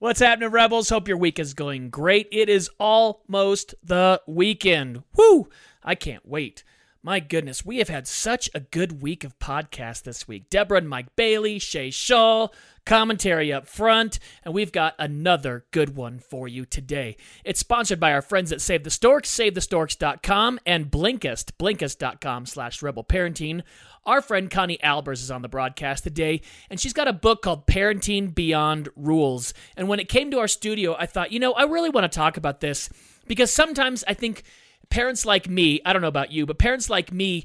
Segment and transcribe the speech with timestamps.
[0.00, 0.88] What's happening, Rebels?
[0.88, 2.26] Hope your week is going great.
[2.32, 5.02] It is almost the weekend.
[5.14, 5.50] Woo!
[5.84, 6.64] I can't wait.
[7.02, 10.48] My goodness, we have had such a good week of podcasts this week.
[10.48, 12.48] Deborah and Mike Bailey, Shay Shaw,
[12.90, 17.16] commentary up front, and we've got another good one for you today.
[17.44, 23.04] It's sponsored by our friends at Save the Storks, SaveTheStorks.com, and Blinkist, Blinkist.com slash Rebel
[23.04, 23.62] Parenting.
[24.04, 27.68] Our friend Connie Albers is on the broadcast today, and she's got a book called
[27.68, 29.54] Parenting Beyond Rules.
[29.76, 32.18] And when it came to our studio, I thought, you know, I really want to
[32.18, 32.90] talk about this
[33.28, 34.42] because sometimes I think
[34.88, 37.44] parents like me, I don't know about you, but parents like me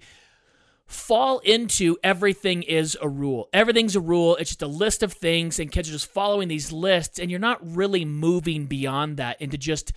[0.88, 3.50] fall into everything is a rule.
[3.52, 4.36] Everything's a rule.
[4.36, 7.40] It's just a list of things, and kids are just following these lists, and you're
[7.40, 9.94] not really moving beyond that into just,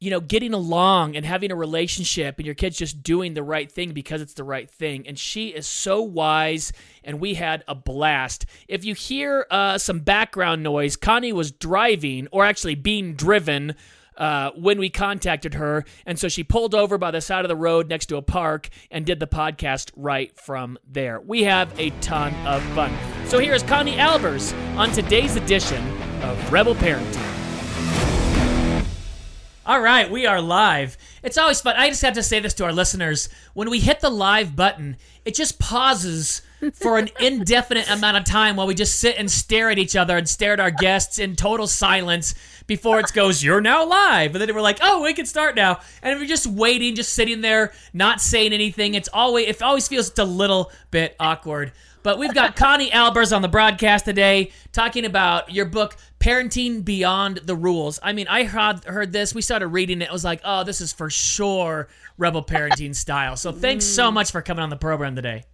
[0.00, 3.70] you know, getting along and having a relationship, and your kid's just doing the right
[3.70, 5.06] thing because it's the right thing.
[5.06, 6.72] And she is so wise,
[7.04, 8.46] and we had a blast.
[8.66, 13.76] If you hear uh, some background noise, Connie was driving, or actually being driven
[14.16, 15.84] uh, when we contacted her.
[16.06, 18.68] And so she pulled over by the side of the road next to a park
[18.90, 21.20] and did the podcast right from there.
[21.20, 22.92] We have a ton of fun.
[23.26, 25.86] So here's Connie Albers on today's edition
[26.22, 27.26] of Rebel Parenting.
[29.66, 30.96] All right, we are live.
[31.22, 31.76] It's always fun.
[31.76, 33.28] I just have to say this to our listeners.
[33.54, 38.56] When we hit the live button, it just pauses for an indefinite amount of time
[38.56, 41.36] while we just sit and stare at each other and stare at our guests in
[41.36, 42.34] total silence
[42.66, 44.34] before it goes, You're now live.
[44.34, 45.80] And then we're like, Oh, we can start now.
[46.02, 48.94] And we're just waiting, just sitting there, not saying anything.
[48.94, 51.72] It's always, it always feels just a little bit awkward.
[52.02, 57.38] But we've got Connie Albers on the broadcast today talking about your book, Parenting Beyond
[57.44, 58.00] the Rules.
[58.02, 59.34] I mean, I heard, heard this.
[59.34, 60.06] We started reading it.
[60.06, 63.36] It was like, oh, this is for sure Rebel Parenting style.
[63.36, 64.14] So thanks so mm.
[64.14, 65.44] much for coming on the program today.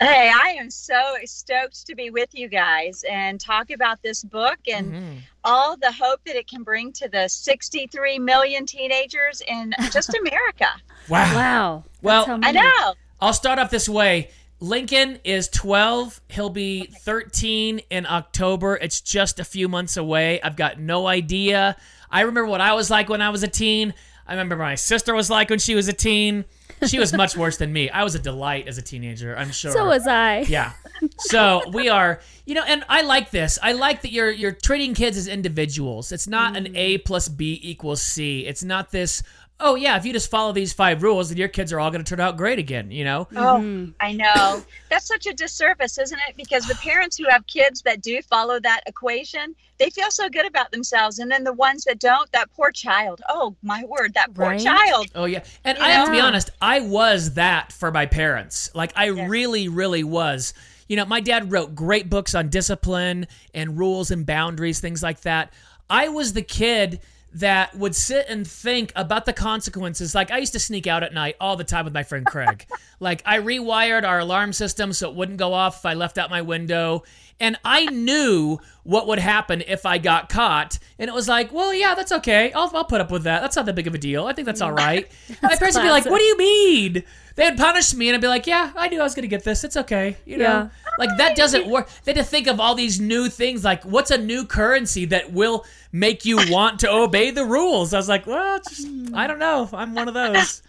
[0.00, 4.58] Hey, I am so stoked to be with you guys and talk about this book
[4.72, 5.16] and Mm-hmm.
[5.42, 10.66] all the hope that it can bring to the 63 million teenagers in just America.
[11.08, 11.34] Wow.
[11.34, 11.84] Wow.
[12.02, 12.94] Well, I know.
[13.20, 14.30] I'll start off this way.
[14.60, 16.20] Lincoln is 12.
[16.28, 18.76] He'll be 13 in October.
[18.76, 20.40] It's just a few months away.
[20.42, 21.76] I've got no idea.
[22.10, 23.94] I remember what I was like when I was a teen.
[24.28, 26.44] I remember my sister was like when she was a teen.
[26.86, 27.90] She was much worse than me.
[27.90, 29.72] I was a delight as a teenager, I'm sure.
[29.72, 30.40] So was I.
[30.40, 30.72] Yeah.
[31.18, 33.58] So we are, you know, and I like this.
[33.62, 36.12] I like that you're you're treating kids as individuals.
[36.12, 38.46] It's not an A plus B equals C.
[38.46, 39.22] It's not this.
[39.60, 42.04] Oh yeah, if you just follow these five rules, then your kids are all going
[42.04, 42.90] to turn out great again.
[42.92, 43.28] You know.
[43.34, 44.16] Oh, I mm-hmm.
[44.16, 44.62] know.
[44.88, 46.36] That's such a disservice, isn't it?
[46.36, 50.46] Because the parents who have kids that do follow that equation, they feel so good
[50.46, 51.18] about themselves.
[51.18, 53.20] And then the ones that don't, that poor child.
[53.28, 54.60] Oh, my word, that poor Right?
[54.60, 55.08] child.
[55.14, 56.50] Oh yeah, and I have to be honest.
[56.62, 58.70] I was that for my parents.
[58.74, 60.54] Like I really, really was.
[60.88, 65.20] You know, my dad wrote great books on discipline and rules and boundaries, things like
[65.22, 65.52] that.
[65.90, 67.00] I was the kid
[67.34, 70.14] that would sit and think about the consequences.
[70.14, 72.66] Like I used to sneak out at night all the time with my friend Craig.
[73.00, 76.30] like I rewired our alarm system so it wouldn't go off if I left out
[76.30, 77.04] my window.
[77.40, 80.78] And I knew what would happen if I got caught.
[80.98, 82.50] And it was like, well, yeah, that's okay.
[82.52, 83.42] I'll, I'll put up with that.
[83.42, 84.26] That's not that big of a deal.
[84.26, 85.08] I think that's all right.
[85.42, 87.04] my parents would be like, what do you mean?
[87.36, 89.44] They'd punish me and I'd be like, yeah, I knew I was going to get
[89.44, 89.62] this.
[89.62, 90.16] It's okay.
[90.24, 90.68] You know, Yeah.
[90.98, 91.88] Like that doesn't work.
[92.04, 93.64] They had to think of all these new things.
[93.64, 97.94] Like, what's a new currency that will make you want to obey the rules?
[97.94, 99.68] I was like, well, just, I don't know.
[99.72, 100.62] I'm one of those.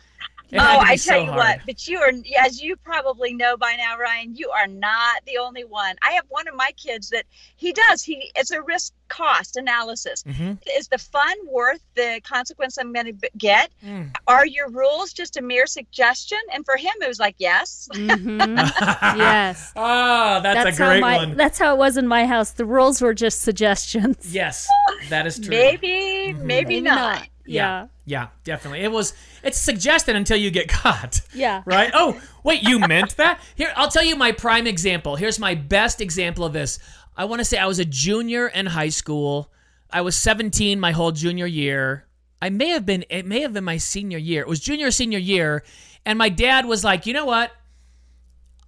[0.51, 1.37] It Oh, had to be I so tell you hard.
[1.37, 2.11] what, but you are,
[2.43, 5.95] as you probably know by now, Ryan, you are not the only one.
[6.01, 8.01] I have one of my kids that he does.
[8.03, 10.23] He it's a risk cost analysis.
[10.23, 10.57] Mhm.
[10.77, 13.71] Is the fun worth the consequence I'm going to get?
[13.85, 14.15] Mm.
[14.27, 16.39] Are your rules just a mere suggestion?
[16.53, 17.87] And for him, it was like, yes.
[17.93, 18.57] Mhm.
[19.17, 19.71] yes.
[19.75, 21.35] Oh, that's, a great how my, one.
[21.37, 22.51] That's how it was in my house.
[22.51, 24.33] The rules were just suggestions.
[24.33, 24.67] Yes,
[25.09, 25.49] that is true.
[25.49, 27.27] Maybe, maybe Maybe not.
[27.45, 27.87] Yeah.
[28.05, 28.81] Yeah, definitely.
[28.81, 29.13] It was.
[29.43, 31.21] It's suggested until you get caught.
[31.33, 31.63] Yeah.
[31.65, 31.91] Right?
[31.93, 33.39] Oh, wait, you meant that?
[33.55, 35.15] Here, I'll tell you my prime example.
[35.15, 36.79] Here's my best example of this.
[37.15, 39.51] I want to say I was a junior in high school.
[39.91, 42.05] I was 17 my whole junior year.
[42.41, 43.03] I may have been.
[43.09, 44.41] It may have been my senior year.
[44.41, 45.63] It was junior senior year,
[46.05, 47.51] and my dad was like, "You know what?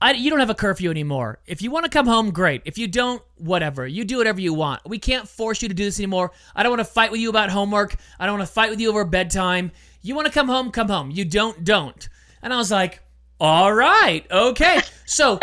[0.01, 1.39] I, you don't have a curfew anymore.
[1.45, 2.63] If you want to come home, great.
[2.65, 3.85] If you don't, whatever.
[3.85, 4.81] You do whatever you want.
[4.85, 6.31] We can't force you to do this anymore.
[6.55, 7.95] I don't want to fight with you about homework.
[8.19, 9.71] I don't want to fight with you over bedtime.
[10.01, 11.11] You want to come home, come home.
[11.11, 12.09] You don't, don't.
[12.41, 13.01] And I was like,
[13.39, 14.81] all right, okay.
[15.05, 15.39] So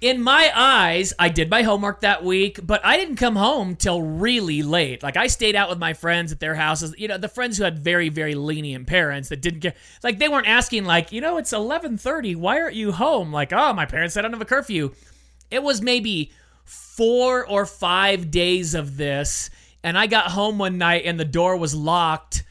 [0.00, 4.02] in my eyes, I did my homework that week, but I didn't come home till
[4.02, 5.02] really late.
[5.02, 6.94] Like I stayed out with my friends at their houses.
[6.98, 9.74] You know, the friends who had very, very lenient parents that didn't care.
[10.02, 12.34] Like they weren't asking, like, you know, it's eleven thirty.
[12.34, 13.32] Why aren't you home?
[13.32, 14.92] Like, oh, my parents said I don't have a curfew.
[15.50, 16.32] It was maybe
[16.64, 19.50] four or five days of this,
[19.84, 22.42] and I got home one night and the door was locked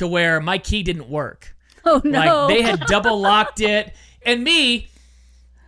[0.00, 1.54] to where my key didn't work.
[1.84, 2.46] Oh no.
[2.46, 3.94] Like they had double locked it,
[4.24, 4.88] and me.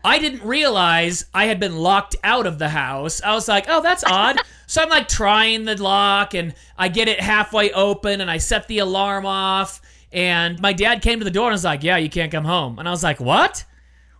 [0.04, 3.22] I didn't realize I had been locked out of the house.
[3.22, 4.36] I was like, oh, that's odd.
[4.66, 8.66] so I'm like trying the lock and I get it halfway open and I set
[8.66, 9.80] the alarm off.
[10.10, 12.80] And my dad came to the door and was like, yeah, you can't come home.
[12.80, 13.64] And I was like, what?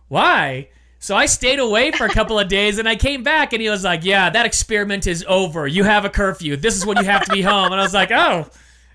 [0.07, 0.69] Why?
[0.99, 3.69] So I stayed away for a couple of days and I came back and he
[3.69, 5.67] was like, yeah, that experiment is over.
[5.67, 6.55] You have a curfew.
[6.55, 7.73] This is when you have to be home.
[7.73, 8.47] And I was like, oh,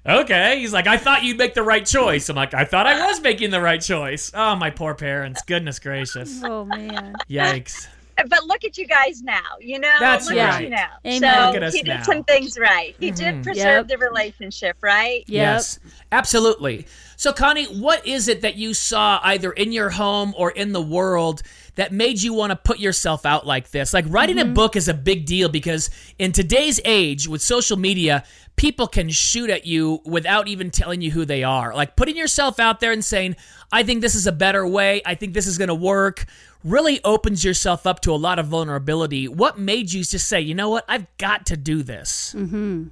[0.09, 0.59] okay.
[0.61, 2.29] He's like, I thought you'd make the right choice.
[2.29, 4.31] I'm like, I thought I was making the right choice.
[4.35, 5.43] Oh, my poor parents.
[5.47, 6.41] Goodness gracious.
[6.45, 7.15] oh man.
[7.29, 7.89] Yikes.
[8.29, 9.39] But look at you guys now.
[9.61, 10.65] You know, That's look at right.
[10.65, 10.89] you now.
[11.07, 11.21] Amen.
[11.21, 12.03] So Look at us he did now.
[12.03, 12.97] some things right.
[12.99, 13.17] He Mhm.
[13.17, 13.89] did preserve Yep.
[13.89, 15.19] the relationship, right?
[15.29, 15.29] Yep.
[15.29, 15.79] Yes,
[16.11, 16.87] absolutely.
[17.17, 20.83] So, Connie, what is it that you saw either in your home or in the
[20.83, 21.43] world
[21.79, 23.95] that made you want to put yourself out like this?
[23.95, 24.53] Like, writing a mm-hmm.
[24.53, 28.25] book is a big deal because in today's age with social media,
[28.57, 31.73] people can shoot at you without even telling you who they are.
[31.73, 33.37] Like, putting yourself out there and saying,
[33.71, 36.27] I think this is a better way, I think this is going to work.
[36.65, 39.29] Really opens yourself up to a lot of vulnerability.
[39.29, 42.35] What made you just say, you know what, I've got to do this?
[42.37, 42.89] Mm-hmm.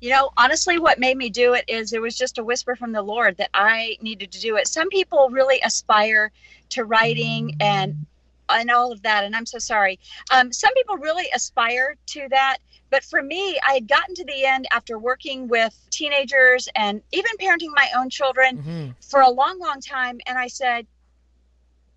[0.00, 2.92] You know, honestly, what made me do it is it was just a whisper from
[2.92, 4.66] the Lord that I needed to do it.
[4.66, 6.32] Some people really aspire
[6.70, 8.06] to writing and
[8.48, 10.00] and all of that, and I'm so sorry.
[10.32, 12.58] Um, some people really aspire to that,
[12.90, 17.30] but for me, I had gotten to the end after working with teenagers and even
[17.38, 18.94] parenting my own children Mhm.
[19.08, 20.88] for a long, long time, and I said,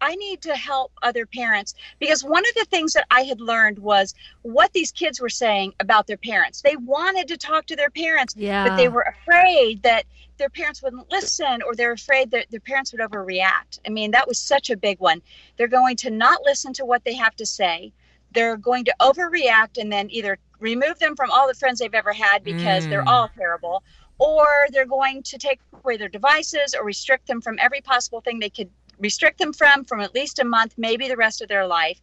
[0.04, 3.80] I need to help other parents because one of the things that I had learned
[3.80, 6.62] was what these kids were saying about their parents.
[6.62, 8.68] They wanted to talk to their parents, Yeah.
[8.68, 10.04] but they were afraid that
[10.38, 13.80] their parents wouldn't listen or they're afraid that their parents would overreact.
[13.88, 15.22] I mean, that was such a big one.
[15.56, 17.94] They're going to not listen to what they have to say.
[18.34, 22.12] They're going to overreact and then either remove them from all the friends they've ever
[22.14, 23.14] had because they're Mm.
[23.14, 23.84] all terrible,
[24.18, 28.40] or they're going to take away their devices or restrict them from every possible thing
[28.40, 28.70] they could
[29.04, 32.02] restrict them from from at least a month, maybe the rest of their life.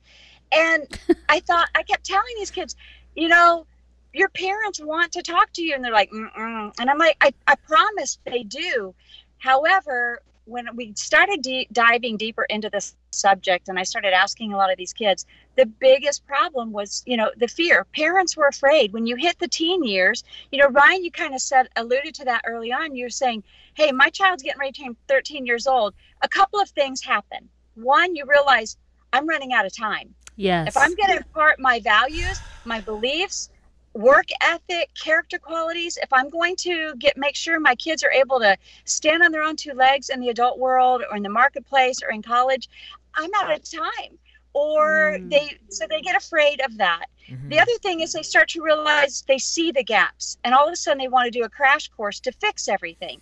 [0.53, 0.87] And
[1.29, 2.77] I thought, I kept telling these kids,
[3.17, 3.67] you know,
[4.13, 5.75] your parents want to talk to you.
[5.75, 6.73] And they're like, Mm-mm.
[6.79, 8.95] and I'm like, I, I promise they do.
[9.39, 14.57] However, when we started de- diving deeper into this subject and I started asking a
[14.57, 15.27] lot of these kids,
[15.57, 17.85] the biggest problem was, you know, the fear.
[17.95, 20.25] Parents were afraid when you hit the teen years.
[20.51, 22.95] You know, Ryan, you kind of said, alluded to that early on.
[22.95, 23.43] You're saying,
[23.75, 25.95] hey, my child's getting ready to turn 13 years old.
[26.23, 27.49] A couple of things happen.
[27.75, 28.77] One, you realize
[29.13, 30.15] I'm running out of time.
[30.37, 30.69] Yes.
[30.69, 33.51] If I'm going to impart my values, my beliefs,
[33.93, 38.39] work ethic, character qualities, if I'm going to get make sure my kids are able
[38.41, 42.03] to stand on their own two legs in the adult world or in the marketplace
[42.03, 42.69] or in college,
[43.15, 44.19] I'm out of time.
[44.53, 45.31] Or Mm.
[45.31, 47.07] they so they get afraid of that.
[47.29, 47.49] Mhm.
[47.51, 50.73] The other thing is they start to realize they see the gaps and all of
[50.73, 53.21] a sudden they want to do a crash course to fix everything.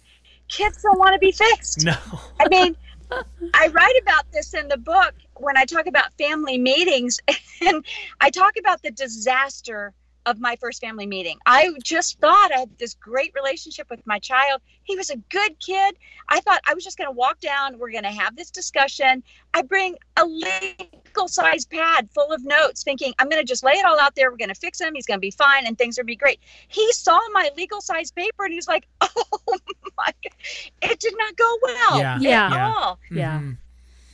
[0.49, 1.85] Kids don't want to be fixed.
[1.85, 1.95] No.
[2.41, 2.75] I mean,
[3.55, 7.19] I write about this in the book when I talk about family meetings,
[7.61, 7.85] and
[8.21, 9.93] I talk about the disaster
[10.29, 11.39] of my first family meeting.
[11.47, 14.61] I just thought I had this great relationship with my child.
[14.85, 15.97] He was a good kid.
[16.29, 19.23] I thought I was just going to walk down, we're going to have this discussion.
[19.55, 23.73] I bring a legal size pad full of notes, thinking I'm going to just lay
[23.73, 24.31] it all out there.
[24.31, 24.95] We're going to fix him.
[24.95, 26.41] He's going to be fine, and things will be great.
[26.69, 29.57] He saw my legal size paper and he's like, "Oh
[29.97, 30.33] my god,
[30.83, 32.19] it did not go well Yeah.
[32.21, 32.47] Yeah.
[32.47, 32.73] at Yeah.
[32.77, 33.39] all." Yeah.
[33.41, 33.57] Mhm.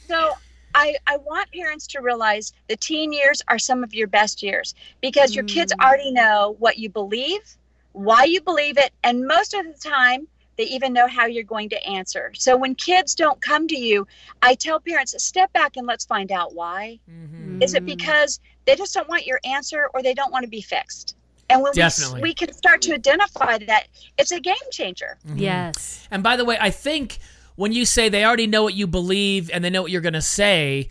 [0.09, 0.33] So
[0.75, 4.75] I, I want parents to realize the teen years are some of your best years
[5.01, 5.85] because your kids Mm.
[5.87, 7.57] already know what you believe,
[7.93, 10.27] why you believe it, and most of the time
[10.57, 12.33] they even know how you're going to answer.
[12.37, 14.07] So when kids don't come to you,
[14.43, 17.01] I tell parents step back and let's find out why.
[17.11, 17.63] Mhm.
[17.63, 17.87] Is it Mm.
[17.87, 21.17] because they just don't want your answer or they don't want to be fixed?
[21.51, 22.23] And when Definitely.
[22.23, 25.19] we, we can start to identify that, it's a game changer.
[25.27, 25.41] Mhm.
[25.41, 26.07] Yes.
[26.11, 27.19] And by the way, I think
[27.57, 30.15] when you say they already know what you believe and they know what you're going
[30.15, 30.89] to say,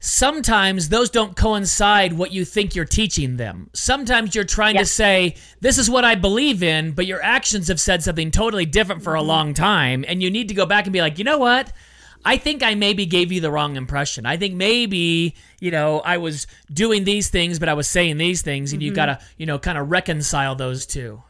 [0.00, 3.68] sometimes those don't coincide what you think you're teaching them.
[3.72, 7.80] Sometimes you're trying to say, this is what I believe in, but your actions have
[7.80, 9.28] said something totally different for a mm-hmm.
[9.28, 10.04] long time.
[10.06, 11.72] And you need to go back and be like, you know what?
[12.24, 14.26] I think I maybe gave you the wrong impression.
[14.26, 18.42] I think maybe, you know, I was doing these things, but I was saying these
[18.42, 18.96] things, and you mm-hmm.
[18.96, 21.22] got to, you know, kind of reconcile those two.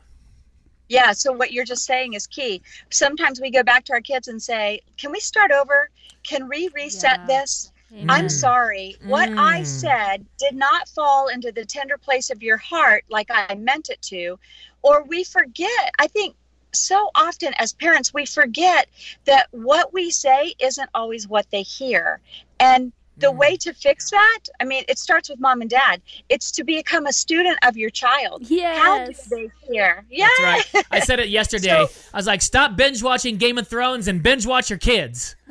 [0.89, 2.63] Yeah, so what you're just saying is key.
[2.91, 5.91] Sometimes we go back to our kids and say, Can we start over?
[6.25, 7.27] Can we reset Yeah.
[7.27, 7.73] this?
[8.09, 8.97] I'm sorry.
[9.01, 9.65] What I Mm.
[9.65, 14.01] said did not fall into the tender place of your heart like I meant it
[14.03, 14.39] to.
[14.83, 15.91] Or we forget.
[15.99, 16.37] I think
[16.73, 18.89] so often as parents, we forget
[19.27, 22.21] that what we say isn't always what they hear.
[22.61, 26.01] And the way to fix that, I mean, it starts with mom and dad.
[26.29, 28.43] It's to become a student of your child.
[28.49, 28.79] Yeah.
[28.79, 30.05] How do they hear?
[30.11, 30.29] Yeah.
[30.39, 30.85] That's right.
[30.91, 31.69] I said it yesterday.
[31.87, 35.37] So- I was like, stop binge watching Game of Thrones and binge watch your kids.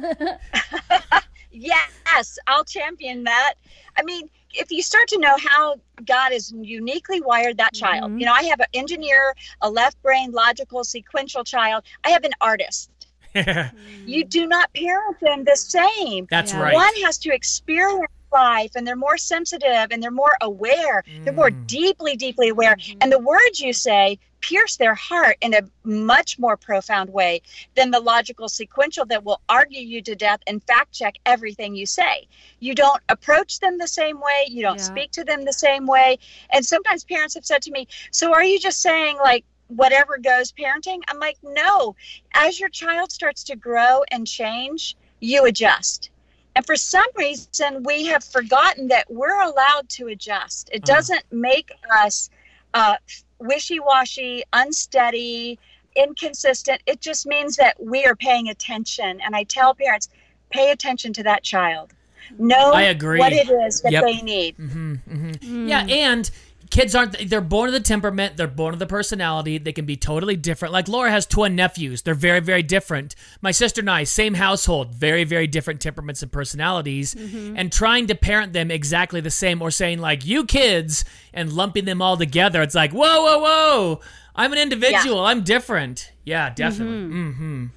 [1.52, 3.54] Yes, I'll champion that.
[3.98, 8.20] I mean, if you start to know how God has uniquely wired that child, Mhm.
[8.20, 11.84] you know, I have an engineer, a left brain, logical, sequential child.
[12.04, 12.92] I have an artist.
[14.06, 16.28] You do not parent them the same.
[16.30, 16.60] That's Yeah.
[16.62, 16.74] right.
[16.74, 21.04] One has to experience life and they're more sensitive and they're more aware.
[21.24, 21.68] They're more Mm.
[21.68, 22.78] deeply, deeply aware.
[23.02, 27.42] And the words you say pierce their heart in a much more profound way
[27.76, 31.86] than the logical sequential that will argue you to death and fact check everything you
[31.86, 32.28] say.
[32.60, 34.84] You don't approach them the same way, you don't Yeah.
[34.84, 36.20] speak to them the same way.
[36.52, 40.52] And sometimes parents have said to me, So are you just saying like whatever goes
[40.52, 41.02] parenting?
[41.08, 41.96] I'm like, No.
[42.34, 46.10] As your child starts to grow and change, you adjust.
[46.56, 50.70] And for some reason, we have forgotten that we're allowed to adjust.
[50.74, 50.96] It Uh-huh.
[50.96, 51.72] doesn't make
[52.04, 52.30] us
[52.74, 52.96] uh,
[53.40, 55.58] wishy washy, unsteady,
[55.96, 56.82] inconsistent.
[56.86, 59.20] It just means that we are paying attention.
[59.22, 60.10] And I tell parents,
[60.50, 61.94] pay attention to that child.
[62.38, 63.20] Know I agree.
[63.20, 64.04] what it is that Yep.
[64.04, 64.58] they need.
[64.58, 65.68] Mm-hmm, mm-hmm.
[65.68, 66.30] Yeah, and
[66.70, 69.96] kids aren't they're born with the temperament, they're born with the personality, they can be
[69.96, 70.74] totally different.
[70.74, 73.16] Like Laura has twin nephews, they're very very different.
[73.42, 78.16] My sister and I, same household, very very different temperaments and personalities, and trying to
[78.16, 82.62] parent them exactly the same or saying like you kids and lumping them all together,
[82.62, 84.00] it's like, "Whoa, whoa, whoa.
[84.36, 85.20] I'm an individual.
[85.26, 86.96] I'm different." Yeah, definitely.
[87.16, 87.70] Mhm.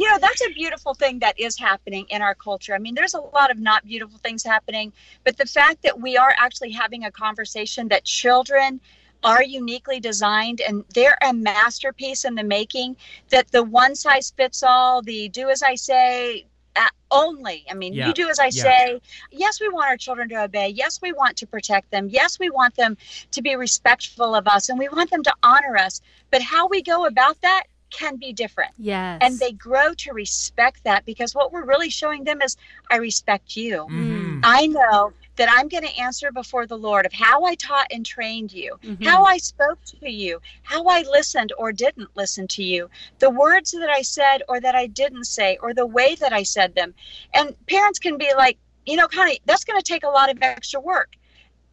[0.00, 2.74] You know that's a beautiful thing that is happening in our culture.
[2.74, 4.92] I mean there's a lot of not beautiful things happening
[5.24, 8.80] but the fact that we are actually having a conversation that children
[9.22, 12.96] are uniquely designed and they're a masterpiece in the making
[13.28, 17.92] that the one size fits all the do as i say uh, only i mean
[17.92, 18.08] Yeah.
[18.08, 18.62] you do as i Yeah.
[18.64, 19.00] say.
[19.30, 20.68] Yes we want our children to obey.
[20.68, 22.08] Yes we want to protect them.
[22.08, 22.96] Yes we want them
[23.32, 26.00] to be respectful of us and we want them to honor us.
[26.30, 29.18] But how we go about that can be different Yes.
[29.22, 32.56] and they grow to respect that because what we're really showing them is
[32.90, 34.40] i respect you Mhm.
[34.42, 38.04] i know that i'm going to answer before the lord of how i taught and
[38.06, 39.04] trained you Mhm.
[39.04, 43.70] how i spoke to you how i listened or didn't listen to you the words
[43.72, 46.94] that i said or that i didn't say or the way that i said them
[47.34, 50.38] and parents can be like you know of that's going to take a lot of
[50.42, 51.16] extra work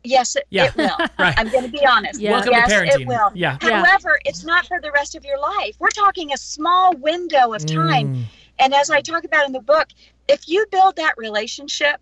[0.07, 0.65] yes it, Yeah.
[0.65, 1.35] it will Right.
[1.37, 2.31] i'm going to be honest Yeah.
[2.31, 3.01] Welcome yes to parenting.
[3.01, 3.57] it will Yeah.
[3.61, 3.83] Yeah.
[3.83, 5.75] However, it's not for the rest of your life.
[5.79, 8.07] We're talking a small window of time.
[8.15, 8.23] Mm.
[8.59, 9.87] And as I talk about in the book,
[10.27, 11.97] if you build that relationship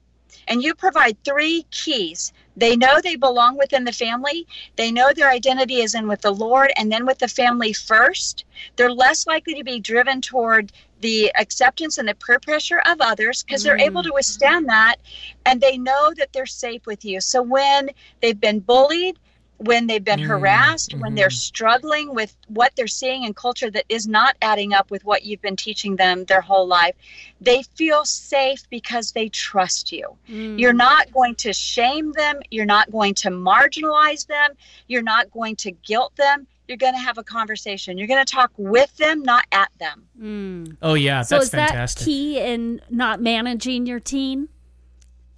[0.48, 4.48] and you provide three keys, they know they belong within the family,
[4.78, 8.46] they know their identity is in with the Lord and then with the family first,
[8.78, 10.72] they're less likely to be driven toward
[11.02, 14.98] the acceptance and the peer pressure of others because they're able to withstand that
[15.46, 17.20] and they know that they're safe with you.
[17.22, 17.90] So when
[18.22, 19.18] they've been bullied,
[19.58, 21.32] when they've been Mm, harassed, when they're mhm.
[21.32, 25.42] struggling with what they're seeing in culture that is not adding up with what you've
[25.42, 26.96] been teaching them their whole life,
[27.40, 30.18] they feel safe because they trust you.
[30.30, 30.60] Mm.
[30.60, 34.52] You're not going to shame them, you're not going to marginalize them,
[34.88, 36.48] you're not going to guilt them.
[36.67, 37.98] You're going to have a conversation.
[37.98, 40.05] You're going to talk with them, not at them.
[40.19, 40.77] Mm.
[40.81, 44.50] Oh yeah, So that's is that key in not managing your teen?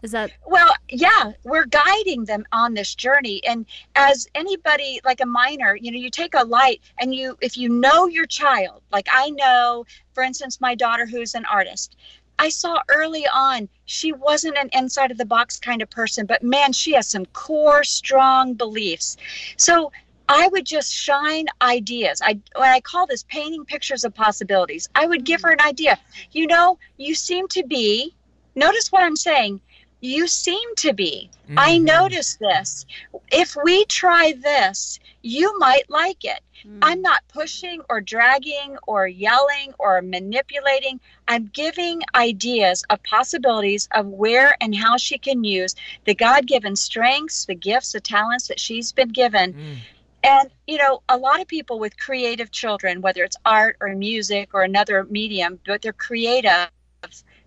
[0.04, 3.44] Is that Well, yeah, we're guiding them on this journey.
[3.44, 3.66] And
[3.96, 7.68] as anybody, like a miner, you know, you take a light and you, if you
[7.68, 11.98] know your child, like I know, for instance, my daughter who's an artist,
[12.40, 16.44] I saw early on she wasn't an inside of the box kind of person, but
[16.44, 19.18] man, she has some core, strong beliefs.
[19.58, 19.92] So
[20.30, 22.22] I would just shine ideas.
[22.24, 26.00] I when I call this painting pictures of possibilities, I would give her an idea.
[26.32, 28.14] You know, you seem to be.
[28.56, 29.62] Notice what I'm saying.
[30.02, 31.30] You seem to be.
[31.56, 31.84] I Mhm.
[31.84, 32.86] notice this.
[33.32, 36.42] If we try this, you might like it.
[36.66, 36.80] Mm.
[36.82, 41.00] I'm not pushing or dragging or yelling or manipulating.
[41.28, 46.76] I'm giving ideas of possibilities of where and how she can use the God given
[46.76, 49.54] strengths, the gifts, the talents that she's been given.
[49.54, 49.78] Mm.
[50.24, 54.50] And, you know, a lot of people with creative children, whether it's art or music
[54.54, 56.70] or another medium, but they're creative,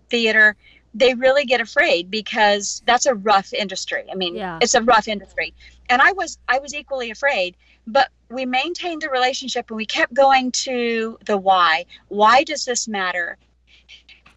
[0.09, 0.55] theater,
[0.93, 4.05] they really get afraid because that's a rough industry.
[4.11, 4.59] I mean, Yeah.
[4.61, 5.53] it's a rough industry.
[5.89, 7.55] And I was I was equally afraid,
[7.87, 11.85] but we maintained the relationship and we kept going to the why.
[12.09, 13.37] Why does this matter?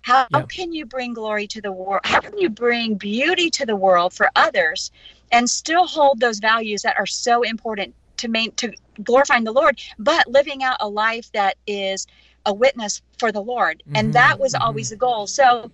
[0.03, 0.43] How Yeah.
[0.43, 2.03] can you bring glory to the world?
[2.05, 4.91] How can you bring beauty to the world for others
[5.33, 9.79] and still hold those values that are so important to main to glorifying the Lord,
[9.99, 12.07] but living out a life that is
[12.47, 13.83] a witness for the Lord.
[13.89, 14.61] Mhm, And that was mhm.
[14.63, 15.27] always the goal.
[15.27, 15.71] So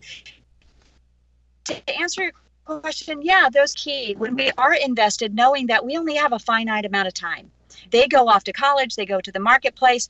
[1.64, 2.32] to answer your
[2.80, 6.84] question, yeah, those key when we are invested, knowing that we only have a finite
[6.84, 7.50] amount of time.
[7.90, 10.08] They go off to college, they go to the marketplace.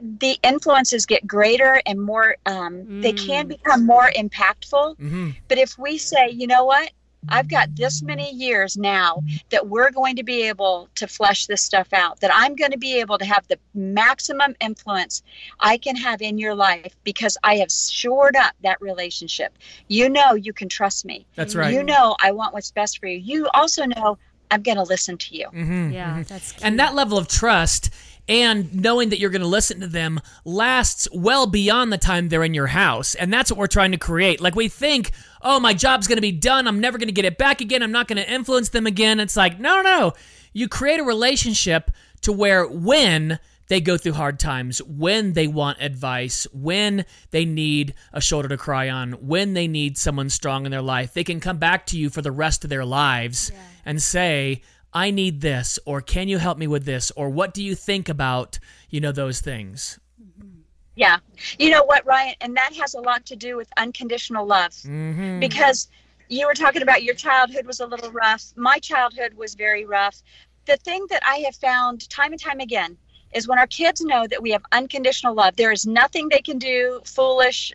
[0.00, 3.48] The influences get greater and more, um, they can Mm.
[3.48, 4.96] become more impactful.
[4.98, 6.90] hmm But if we say, you know what,
[7.28, 11.62] I've got this many years now that we're going to be able to flesh this
[11.62, 15.22] stuff out, that I'm going to be able to have the maximum influence
[15.60, 19.56] I can have in your life because I have shored up that relationship.
[19.88, 21.26] You know, you can trust me.
[21.34, 21.72] That's right.
[21.72, 23.18] You know, I want what's best for you.
[23.18, 24.18] You also know
[24.50, 25.48] I'm going to listen to you.
[25.48, 26.64] hmm Yeah, that's key.
[26.64, 27.90] And that level of trust
[28.28, 32.44] and knowing that you're going to listen to them lasts well beyond the time they're
[32.44, 33.14] in your house.
[33.14, 34.40] And that's what we're trying to create.
[34.40, 36.66] Like we think, oh, my job's going to be done.
[36.66, 37.82] I'm never going to get it back again.
[37.82, 39.20] I'm not going to influence them again.
[39.20, 40.14] It's like, no, no.
[40.52, 41.90] You create a relationship
[42.22, 47.94] to where when they go through hard times, when they want advice, when they need
[48.12, 51.40] a shoulder to cry on, when they need someone strong in their life, they can
[51.40, 53.50] come back to you for the rest of their lives
[53.84, 54.62] and say,
[54.96, 58.08] I need this, or can you help me with this, or what do you think
[58.08, 60.00] about, you know, those things?
[60.94, 61.18] Yeah.
[61.58, 62.34] You know what, Ryan?
[62.40, 64.72] And that has a lot to do with unconditional love.
[64.72, 65.40] Mm-hmm.
[65.40, 65.88] because
[66.28, 68.42] you were talking about your childhood was a little rough.
[68.56, 70.22] My childhood was very rough.
[70.64, 72.96] The thing that I have found time and time again
[73.34, 76.58] is when our kids know that we have unconditional love, there is nothing they can
[76.58, 77.70] do, foolish,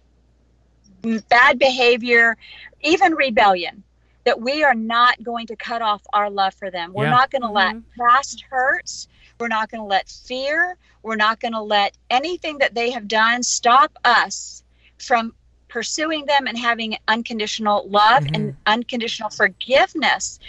[1.29, 2.35] bad behavior,
[2.81, 3.83] even rebellion,
[4.23, 6.93] that we are not going to cut off our love for them.
[6.93, 7.11] We're Yeah.
[7.11, 7.83] not going to let Mhm.
[7.97, 9.07] past hurts,
[9.39, 13.07] we're not going to let fear, we're not going to let anything that they have
[13.07, 14.63] done stop us
[14.97, 15.33] from
[15.67, 20.39] pursuing them and having unconditional love and unconditional forgiveness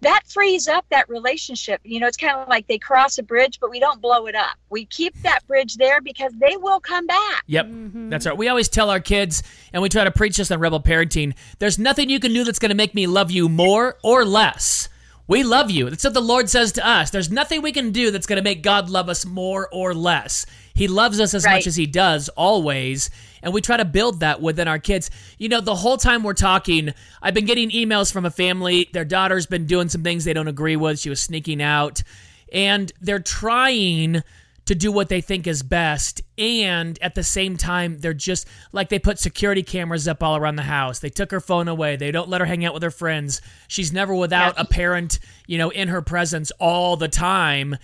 [0.00, 3.58] that frees up that relationship you know it's kind of like they cross a bridge
[3.60, 7.06] but we don't blow it up we keep that bridge there because they will come
[7.06, 8.10] back Yep, mm-hmm.
[8.10, 8.36] that's right.
[8.36, 11.78] We always tell our kids, and we try to preach this on Rebel Parenting there's
[11.78, 14.88] nothing you can do that's going to make me love you more or less.
[15.28, 15.90] We love you.
[15.90, 17.10] That's what the Lord says to us.
[17.10, 20.46] There's nothing we can do that's going to make God love us more or less.
[20.74, 21.56] He loves us as Right.
[21.56, 23.10] much as He does, always.
[23.42, 25.10] And we try to build that within our kids.
[25.36, 28.88] You know, the whole time we're talking, I've been getting emails from a family.
[28.92, 30.98] Their daughter's been doing some things they don't agree with.
[30.98, 32.02] She was sneaking out.
[32.50, 34.22] And they're trying
[34.68, 36.20] to do what they think is best.
[36.36, 40.56] And at the same time, they're just like they put security cameras up all around
[40.56, 40.98] the house.
[40.98, 41.96] They took her phone away.
[41.96, 43.40] They don't let her hang out with her friends.
[43.66, 47.76] She's never without a parent, you know, in her presence all the time.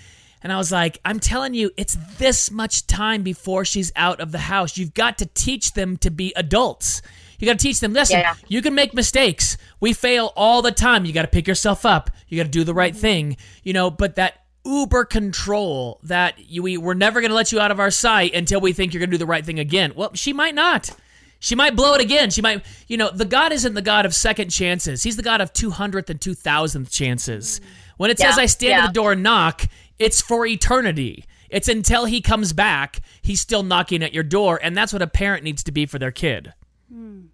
[0.43, 4.31] And I was like, I'm telling you, it's this much time before she's out of
[4.31, 4.77] the house.
[4.77, 7.01] You've got to teach them to be adults.
[7.39, 8.35] You got to teach them, listen, Yeah.
[8.47, 9.57] you can make mistakes.
[9.81, 11.07] We fail all the time.
[11.07, 12.11] You got to pick yourself up.
[12.29, 13.01] You got to do the right mm-hmm.
[13.01, 17.53] thing, you know, but that uber control that you, we, we're never going to let
[17.53, 19.59] you out of our sight until we think you're going to do the right thing
[19.59, 19.93] again.
[19.95, 20.91] Well, she might not.
[21.39, 22.31] She might blow it again.
[22.31, 25.03] She might, you know, the God isn't the God of second chances.
[25.03, 27.61] He's the God of 200th and 2000th chances.
[27.99, 28.85] When it says I stand yeah.
[28.85, 29.67] at the door and knock,
[29.99, 31.27] it's for eternity.
[31.51, 35.07] It's until he comes back, he's still knocking at your door, and that's what a
[35.07, 36.53] parent needs to be for their kid.
[36.91, 37.27] Hmm.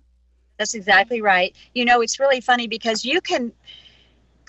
[0.59, 1.57] That's exactly right.
[1.75, 3.51] You know, it's really funny because you can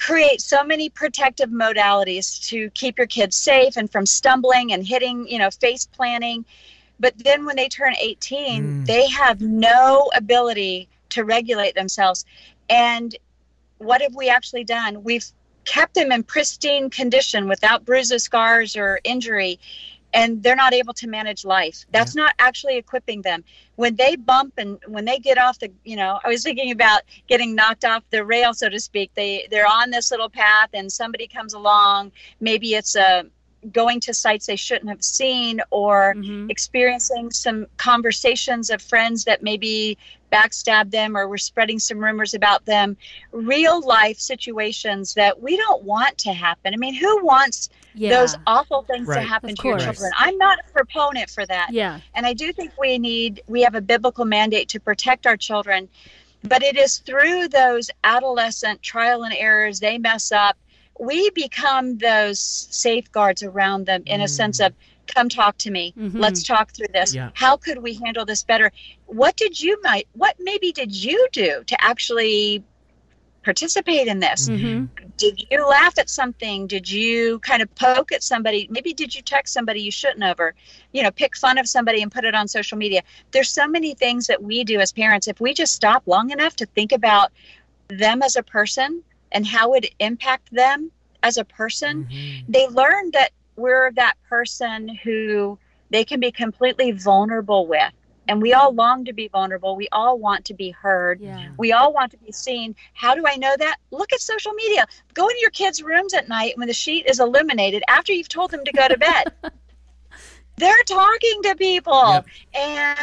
[0.01, 5.27] create so many protective modalities to keep your kids safe and from stumbling and hitting,
[5.27, 6.43] you know, face planting.
[6.99, 8.85] But then when they turn 18, Mm.
[8.87, 12.25] they have no ability to regulate themselves.
[12.67, 13.15] And
[13.77, 15.03] what have we actually done?
[15.03, 15.25] We've
[15.65, 19.59] kept them in pristine condition without bruises, scars, or injury,
[20.13, 21.85] and they're not able to manage life.
[21.91, 23.43] That's not actually equipping them.
[23.75, 27.01] When they bump and when they get off the, you know, I was thinking about
[27.27, 29.11] getting knocked off the rail, so to speak.
[29.15, 32.11] They they're on this little path, and somebody comes along.
[32.39, 33.25] Maybe it's a
[33.71, 36.49] going to sites they shouldn't have seen or Mhm.
[36.49, 39.97] experiencing some conversations of friends that maybe
[40.31, 42.97] backstabbed them or were spreading some rumors about them
[43.31, 48.11] real life situations that we don't want to happen i mean who wants Yeah.
[48.17, 49.21] those awful things Right.
[49.21, 51.99] to happen Of to your children i'm not a proponent for that yeah.
[52.15, 55.89] and I do think we need, we have a biblical mandate to protect our children.
[56.43, 60.57] But it is through those adolescent trial and errors, they mess up.
[60.99, 64.67] We become those safeguards around them in a sense Mm.
[64.67, 64.73] of
[65.07, 65.93] come talk to me.
[65.97, 66.19] Mhm.
[66.19, 67.13] let's talk through this.
[67.13, 67.31] Yeah.
[67.33, 68.71] how could we handle this better?
[69.07, 72.63] What did you might what maybe did you do to actually
[73.43, 74.47] participate in this?
[74.47, 74.85] Hmm
[75.17, 76.65] did you laugh at something?
[76.65, 78.67] Did you kind of poke at somebody?
[78.71, 80.55] Maybe did you text somebody you shouldn't have or
[80.93, 83.01] you know pick fun of somebody and put it on social media?
[83.31, 85.27] There's so many things that we do as parents.
[85.27, 87.31] If we just stop long enough to think about
[87.89, 90.91] them as a person and how it impact them
[91.23, 92.45] as a person Mhm.
[92.47, 95.57] they learn that we're that person who
[95.89, 97.93] they can be completely vulnerable with
[98.27, 101.49] and we all long to be vulnerable we all want to be heard Yeah.
[101.57, 102.75] we all want to be seen.
[102.93, 103.77] How do I know that?
[103.91, 104.85] Look at social media.
[105.13, 108.51] Go into your kids' rooms at night when the sheet is illuminated after you've told
[108.51, 109.33] them to go to bed.
[110.57, 112.09] They're talking to people.
[112.13, 112.25] Yep.
[112.53, 112.99] And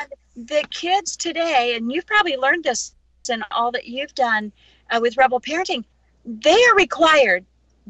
[0.49, 2.95] the kids today, and you've probably learned this
[3.29, 4.53] in all that you've done
[4.91, 5.85] uh, with Rebel Parenting,
[6.29, 7.45] they are required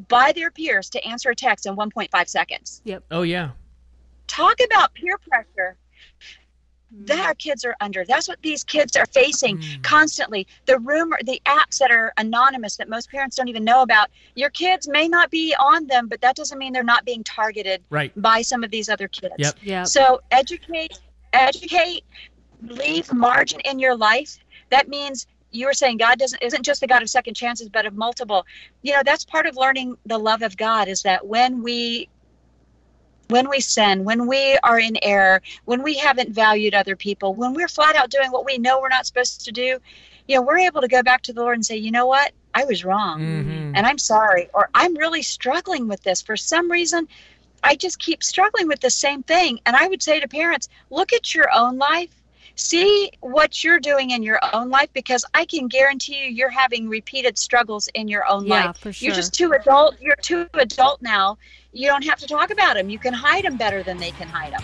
[0.08, 2.80] by their peers to answer a text in 1.5 seconds.
[2.84, 3.02] Yep.
[3.10, 3.50] Oh yeah.
[4.28, 5.76] Talk about peer pressure
[6.90, 8.04] that our kids are under.
[8.04, 9.82] That's what these kids are facing Mm.
[9.82, 10.46] constantly.
[10.66, 14.08] The rumor, the apps that are anonymous that most parents don't even know about.
[14.36, 17.82] Your kids may not be on them, but that doesn't mean they're not being targeted
[17.90, 18.10] Right.
[18.22, 19.34] by some of these other kids.
[19.36, 19.54] Yep.
[19.62, 19.82] Yeah.
[19.84, 20.98] So educate,
[21.34, 22.04] educate,
[22.62, 24.38] leave margin in your life.
[24.70, 27.86] That means you were saying God doesn't isn't just the God of second chances, but
[27.86, 28.46] of multiple.
[28.82, 32.08] You know, that's part of learning the love of God is that when we
[33.28, 37.52] when we sin, when we are in error, when we haven't valued other people, when
[37.52, 39.78] we're flat out doing what we know we're not supposed to do,
[40.26, 42.32] you know, we're able to go back to the Lord and say, you know what?
[42.54, 43.72] I was wrong Mhm.
[43.74, 47.06] and I'm sorry, or I'm really struggling with this for some reason.
[47.62, 49.60] I just keep struggling with the same thing.
[49.66, 52.17] And I would say to parents, look at your own life.
[52.58, 56.88] See what you're doing in your own life because I can guarantee you you're having
[56.88, 58.78] repeated struggles in your own Yeah, life.
[58.78, 59.94] for You're just too adult.
[60.00, 61.38] You're too adult now.
[61.72, 62.90] You don't have to talk about them.
[62.90, 64.62] You can hide them better than they can hide them.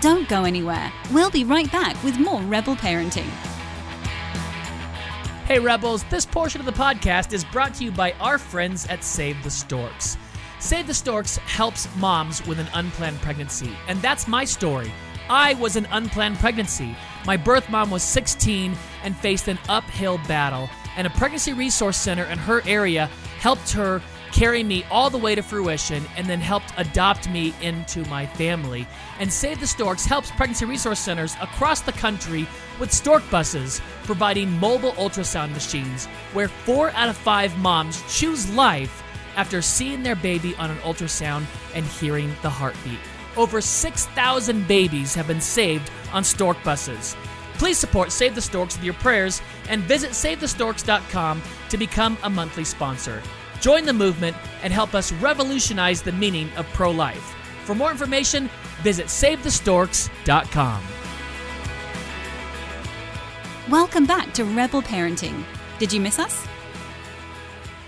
[0.00, 0.92] Don't go anywhere.
[1.12, 3.30] We'll be right back with more Rebel Parenting.
[5.46, 9.02] Hey Rebels, this portion of the podcast is brought to you by our friends at
[9.02, 10.18] Save the Storks.
[10.58, 14.92] Save the Storks helps moms with an unplanned pregnancy, and that's my story.
[15.28, 16.94] I was an unplanned pregnancy.
[17.26, 22.24] My birth mom was 16 and faced an uphill battle, and a pregnancy resource center
[22.24, 23.06] in her area
[23.38, 28.04] helped her carry me all the way to fruition and then helped adopt me into
[28.06, 28.86] my family.
[29.20, 32.46] And Save the Storks helps pregnancy resource centers across the country
[32.80, 39.04] with stork buses, providing mobile ultrasound machines where four out of five moms choose life
[39.36, 42.98] after seeing their baby on an ultrasound and hearing the heartbeat.
[43.36, 47.16] Over 6,000 babies have been saved on stork buses.
[47.54, 52.64] Please support Save the Storks with your prayers and visit SaveTheStorks.com to become a monthly
[52.64, 53.22] sponsor.
[53.60, 57.34] Join the movement and help us revolutionize the meaning of pro life.
[57.64, 58.50] For more information,
[58.82, 60.82] visit SaveTheStorks.com.
[63.70, 65.42] Welcome back to Rebel Parenting.
[65.78, 66.46] Did you miss us?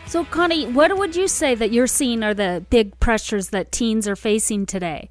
[0.07, 4.09] So, Connie, what would you say that you're seeing are the big pressures that teens
[4.09, 5.11] are facing today?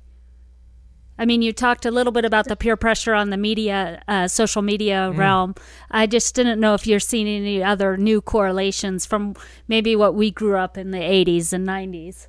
[1.17, 4.27] I mean, you talked a little bit about the peer pressure on the media, uh,
[4.27, 5.17] social media mm.
[5.17, 5.55] realm.
[5.89, 9.35] I just didn't know if you're seeing any other new correlations from
[9.67, 12.27] maybe what we grew up in the 80s and 90s.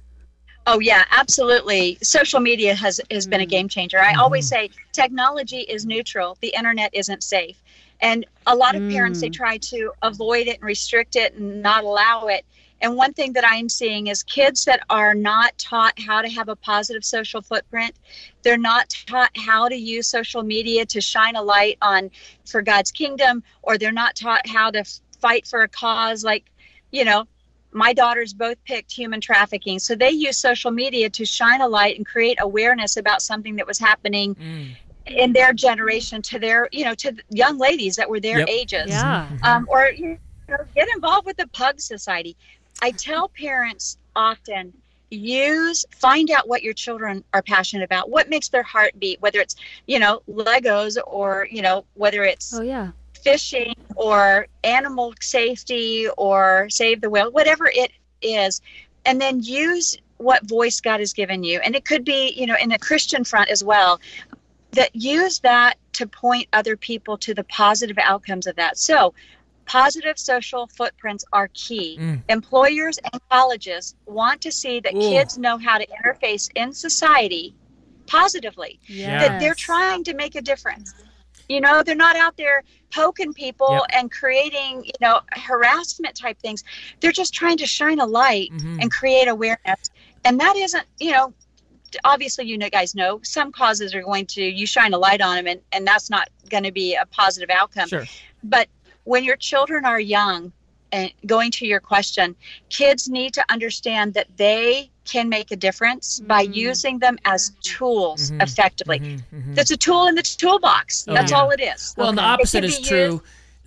[0.68, 1.96] Oh yeah, absolutely.
[2.02, 3.50] Social media has has been a mm.
[3.50, 4.00] game changer.
[4.00, 4.66] I always mm-hmm.
[4.66, 6.36] say technology is neutral.
[6.40, 7.62] The internet isn't safe.
[8.00, 9.34] And a lot of parents they mm.
[9.34, 12.44] try to avoid it and restrict it and not allow it.
[12.80, 16.48] And one thing that I'm seeing is kids that are not taught how to have
[16.48, 17.98] a positive social footprint.
[18.42, 22.10] They're not taught how to use social media to shine a light on
[22.44, 24.84] for God's kingdom or they're not taught how to
[25.20, 26.50] fight for a cause like,
[26.92, 27.26] you know,
[27.72, 29.78] my daughters both picked human trafficking.
[29.78, 33.66] So they used social media to shine a light and create awareness about something that
[33.66, 34.76] was happening Mm.
[35.06, 38.48] in their generation to their, you know, to young ladies that were their Yep.
[38.48, 38.88] ages.
[38.90, 39.38] Yeah.
[39.42, 42.36] Um, or, you know, get involved with the Pug Society.
[42.82, 44.72] I tell parents often
[45.10, 49.38] use find out what your children are passionate about what makes their heart beat whether
[49.38, 49.54] it's
[49.86, 52.90] you know legos or you know whether it's Oh, yeah.
[53.14, 58.60] fishing or animal safety or save the whale, whatever it is,
[59.04, 61.60] and then use what voice God has given you.
[61.60, 64.00] And it could be, you know, in a Christian front as well,
[64.72, 68.78] that use that to point other people to the positive outcomes of that.
[68.78, 69.12] So,
[69.66, 71.98] positive social footprints are key.
[72.00, 72.22] Mm.
[72.28, 75.00] Employers and colleges want to see that Ooh.
[75.00, 77.54] kids know how to interface in society
[78.06, 79.18] positively, Yeah.
[79.20, 80.94] that they're trying to make a difference.
[81.48, 83.82] You know, they're not out there poking people Yep.
[84.00, 86.64] and creating, you know, harassment type things.
[87.00, 88.80] They're just trying to shine a light Mhm.
[88.82, 89.90] and create awareness.
[90.24, 91.34] And that isn't, you know,
[92.04, 95.36] obviously you know, guys know some causes are going to you shine a light on
[95.36, 97.88] them and, and that's not going to be a positive outcome.
[97.88, 98.04] Sure.
[98.42, 98.68] But
[99.06, 100.52] when your children are young,
[100.92, 102.36] and going to your question,
[102.70, 106.54] kids need to understand that they can make a difference by Mhm.
[106.54, 108.42] using them as tools Mhm.
[108.42, 109.00] effectively.
[109.00, 109.54] Mhm, mhm.
[109.54, 111.06] That's a tool in the toolbox.
[111.08, 111.38] Oh, That's yeah.
[111.38, 111.94] all it is.
[111.96, 113.22] Well, and the opposite is can be true.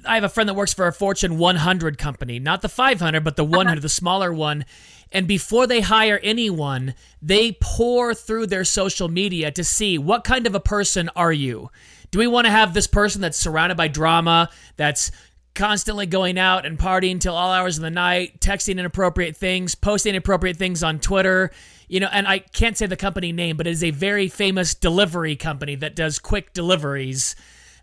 [0.06, 3.36] I have a friend that works for a Fortune 100 company, not the 500, but
[3.36, 3.58] the Uh-huh.
[3.58, 4.66] 100, the smaller one.
[5.12, 10.48] And before they hire anyone, they pour through their social media to see what kind
[10.48, 11.70] of a person are you?
[12.12, 15.12] Do we want to have this person that's surrounded by drama, that's
[15.60, 20.12] constantly going out and partying till all hours of the night, texting inappropriate things, posting
[20.16, 21.52] inappropriate things on Twitter?
[21.88, 24.74] You know, and I can't say the company name, but it is a very famous
[24.74, 27.36] delivery company that does quick deliveries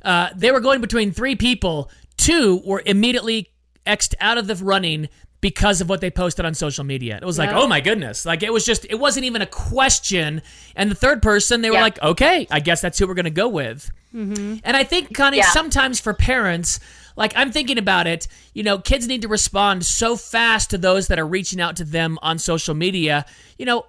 [0.02, 1.90] uh, they were going between three people.
[2.16, 3.50] Two were immediately
[3.86, 5.08] xed out of the running
[5.40, 7.18] because of what they posted on social media.
[7.20, 7.58] It was like, Yeah.
[7.60, 8.24] oh my goodness.
[8.24, 10.42] Like it was just, it wasn't even a question.
[10.76, 11.82] And the third person, they were Yeah.
[11.82, 13.90] like, okay, I guess that's who we're going to go with.
[14.12, 15.50] And I think, Connie, Yeah.
[15.50, 16.80] sometimes for parents,
[17.16, 21.08] like I'm thinking about it, you know, kids need to respond so fast to those
[21.08, 23.24] that are reaching out to them on social media.
[23.58, 23.86] You know,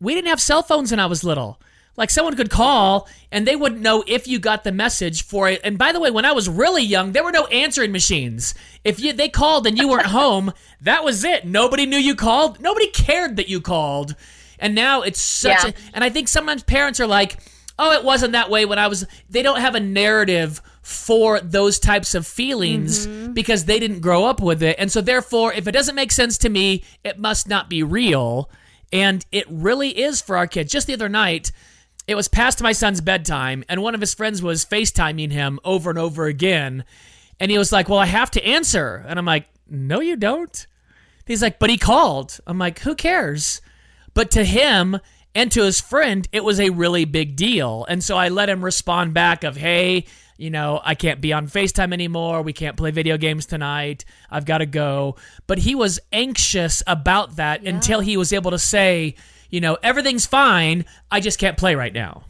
[0.00, 1.60] we didn't have cell phones when I was little.
[1.96, 5.62] Like someone could call and they wouldn't know if you got the message for it.
[5.64, 8.54] And by the way, when I was really young, there were no answering machines.
[8.84, 11.46] If you they called and you weren't home, that was it.
[11.46, 12.60] Nobody knew you called.
[12.60, 14.14] Nobody cared that you called.
[14.58, 15.70] And now it's such Yeah.
[15.70, 17.38] a and I think sometimes parents are like,
[17.78, 21.80] "Oh, it wasn't that way when I was." They don't have a narrative for those
[21.80, 23.32] types of feelings mm-hmm.
[23.32, 24.76] because they didn't grow up with it.
[24.78, 28.48] And so therefore, if it doesn't make sense to me, it must not be real.
[28.92, 30.70] And it really is for our kids.
[30.70, 31.50] Just the other night,
[32.06, 35.90] it was past my son's bedtime, and one of his friends was FaceTiming him over
[35.90, 36.84] and over again.
[37.40, 39.04] And he was like, Well, I have to answer.
[39.08, 40.68] And I'm like, No, you don't.
[41.26, 42.38] He's like, But he called.
[42.46, 43.60] I'm like, Who cares?
[44.14, 45.00] But to him
[45.34, 47.84] and to his friend, it was a really big deal.
[47.88, 51.48] And so I let him respond back of, Hey, you know, I can't be on
[51.48, 52.42] FaceTime anymore.
[52.42, 54.04] We can't play video games tonight.
[54.30, 55.16] I've got to go.
[55.46, 59.14] But he was anxious about that until he was able to say,
[59.50, 60.84] you know, everything's fine.
[61.10, 62.24] I just can't play right now.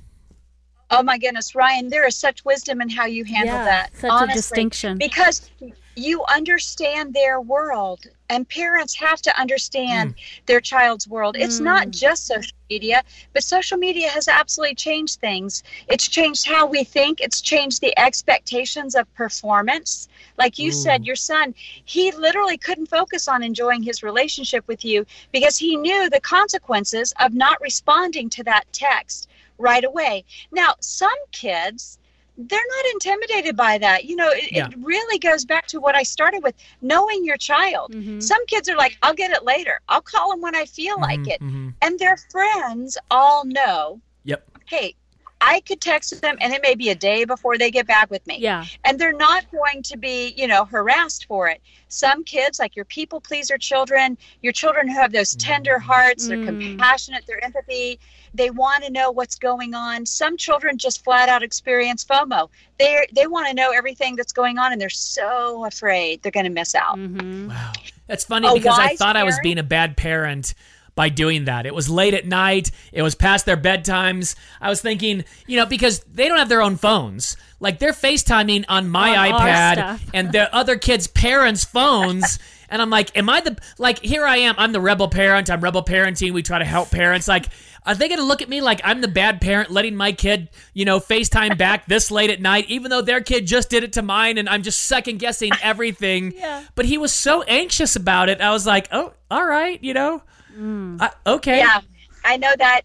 [0.91, 3.97] Oh my goodness, Ryan, there is such wisdom in how you handle Yeah, that.
[3.97, 4.99] such a distinction.
[4.99, 5.51] Because
[5.97, 10.19] you understand their world, and parents have to understand mm.
[10.45, 11.37] their child's world.
[11.39, 11.91] It's not mm.
[11.91, 15.63] just social media, but social media has absolutely changed things.
[15.89, 20.09] It's changed how we think, it's changed the expectations of performance.
[20.37, 21.07] Like you said, mm.
[21.07, 26.11] your son, he literally couldn't focus on enjoying his relationship with you because he knew
[26.11, 30.25] the consequences of not responding to that text right away.
[30.53, 31.99] Now, some kids,
[32.39, 34.05] they're not intimidated by that.
[34.05, 34.67] You know, it, Yeah.
[34.69, 37.93] it really goes back to what I started with knowing your child.
[37.95, 38.23] Mhm.
[38.23, 39.81] Some kids are like, I'll get it later.
[39.89, 41.41] I'll call them when I feel like Mhm, it.
[41.41, 41.75] mhm.
[41.83, 44.45] And their friends all know, Yep.
[44.67, 44.95] hey,
[45.39, 48.27] I could text them and it may be a day before they get back with
[48.27, 48.65] me Yeah.
[48.85, 52.87] and they're not going to be you know harassed for it some kids like your
[52.87, 56.63] people pleaser children your children who have those tender hearts they're Mm.
[56.63, 58.01] compassionate they're empathy
[58.37, 63.07] they want to know what's going on some children just flat out experience fomo they
[63.13, 66.51] they want to know everything that's going on and they're so afraid they're going to
[66.51, 67.49] miss out Mm-hmm.
[67.49, 67.73] Wow.
[68.07, 70.55] That's funny A because I wise thought I was being a bad parent
[70.95, 71.67] by doing that.
[71.67, 72.71] It was late at night.
[72.93, 74.35] It was past their bedtimes.
[74.61, 77.37] I was thinking, you know, because they don't have their own phones.
[77.61, 82.39] Like they're FaceTiming on my On iPad and their other kids' parents' phones.
[82.69, 85.61] And I'm like, am I the like here I am, I'm the rebel parent, I'm
[85.61, 87.29] rebel parenting, we try to help parents.
[87.29, 87.49] Like,
[87.87, 90.85] are they gonna look at me like I'm the bad parent letting my kid, you
[90.85, 94.03] know, FaceTime back this late at night, even though their kid just did it to
[94.03, 96.33] mine and I'm just second guessing everything.
[96.37, 96.65] Yeah.
[96.75, 98.41] But he was so anxious about it.
[98.41, 100.23] I was like, oh, all right, you know,
[100.57, 101.01] mm.
[101.01, 101.59] I- okay.
[101.59, 101.81] yeah
[102.25, 102.83] i know that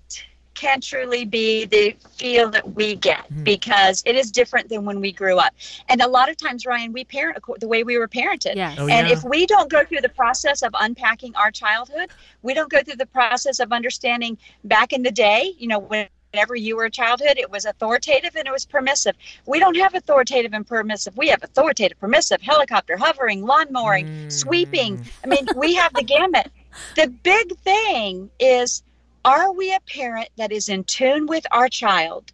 [0.53, 3.43] can truly be the feel that we get Mm-hmm.
[3.43, 5.53] because it is different than when we grew up
[5.89, 8.77] and a lot of times ryan we parent the way we were parented Yes.
[8.79, 9.13] Oh, and yeah.
[9.13, 12.09] if we don't go through the process of unpacking our childhood,
[12.41, 16.55] we don't go through the process of understanding back in the day, you know, whenever
[16.55, 19.15] you were a childhood, it was authoritative and it was permissive.
[19.45, 21.15] We don't have authoritative and permissive.
[21.17, 24.31] We have authoritative, permissive, helicopter, hovering, lawn mowing, Mm.
[24.31, 25.05] sweeping.
[25.23, 26.47] I mean, we have the gamut.
[26.95, 28.81] The big thing is
[29.23, 32.31] are we a parent that is in tune with our child?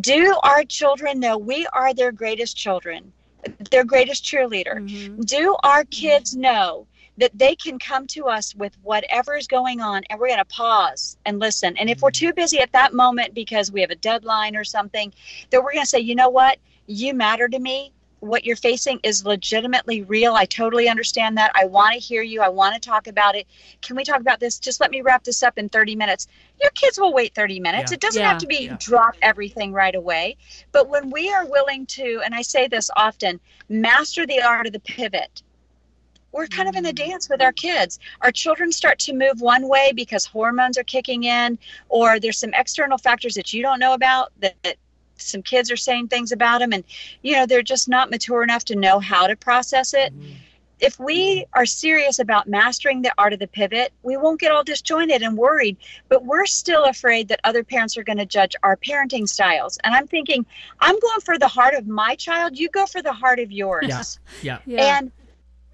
[0.00, 3.12] Do our children know we are their greatest children,
[3.70, 4.76] their greatest cheerleader?
[4.80, 5.24] Mhm.
[5.26, 6.86] do our kids know
[7.18, 10.44] that they can come to us with whatever is going on and we're going to
[10.44, 13.96] pause and listen and if we're too busy at that moment because we have a
[13.96, 15.12] deadline or something
[15.50, 17.92] then we're going to say you know what you matter to me.
[18.20, 20.34] What you're facing is legitimately real.
[20.34, 21.52] I totally understand that.
[21.54, 22.40] I want to hear you.
[22.40, 23.46] I want to talk about it.
[23.82, 24.58] Can we talk about this?
[24.58, 26.26] Just let me wrap this up in 30 minutes.
[26.60, 27.90] Your kids will wait 30 minutes.
[27.90, 27.94] Yeah.
[27.94, 28.28] It doesn't Yeah.
[28.28, 28.76] have to be Yeah.
[28.80, 30.36] drop everything right away.
[30.72, 34.72] But when we are willing to, and I say this often, master the art of
[34.72, 35.42] the pivot,
[36.32, 36.96] we're kind of in a mm.
[36.96, 37.98] dance with our kids.
[38.20, 42.52] Our children start to move one way because hormones are kicking in, or there's some
[42.52, 44.76] external factors that you don't know about that, that
[45.16, 46.84] some kids are saying things about them, and
[47.22, 50.14] you know they're just not mature enough to know how to process it.
[50.14, 50.32] Mm-hmm.
[50.78, 54.62] If we are serious about mastering the art of the pivot, we won't get all
[54.62, 55.78] disjointed and worried,
[56.10, 59.78] but we're still afraid that other parents are going to judge our parenting styles.
[59.84, 60.44] And I'm thinking,
[60.80, 63.86] I'm going for the heart of my child, you go for the heart of yours.
[63.88, 64.02] Yeah.
[64.42, 64.58] Yeah.
[64.66, 64.98] Yeah.
[64.98, 65.12] And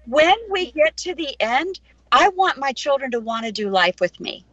[0.05, 1.81] when we get to the end,
[2.13, 4.45] I want my children to want to do life with me.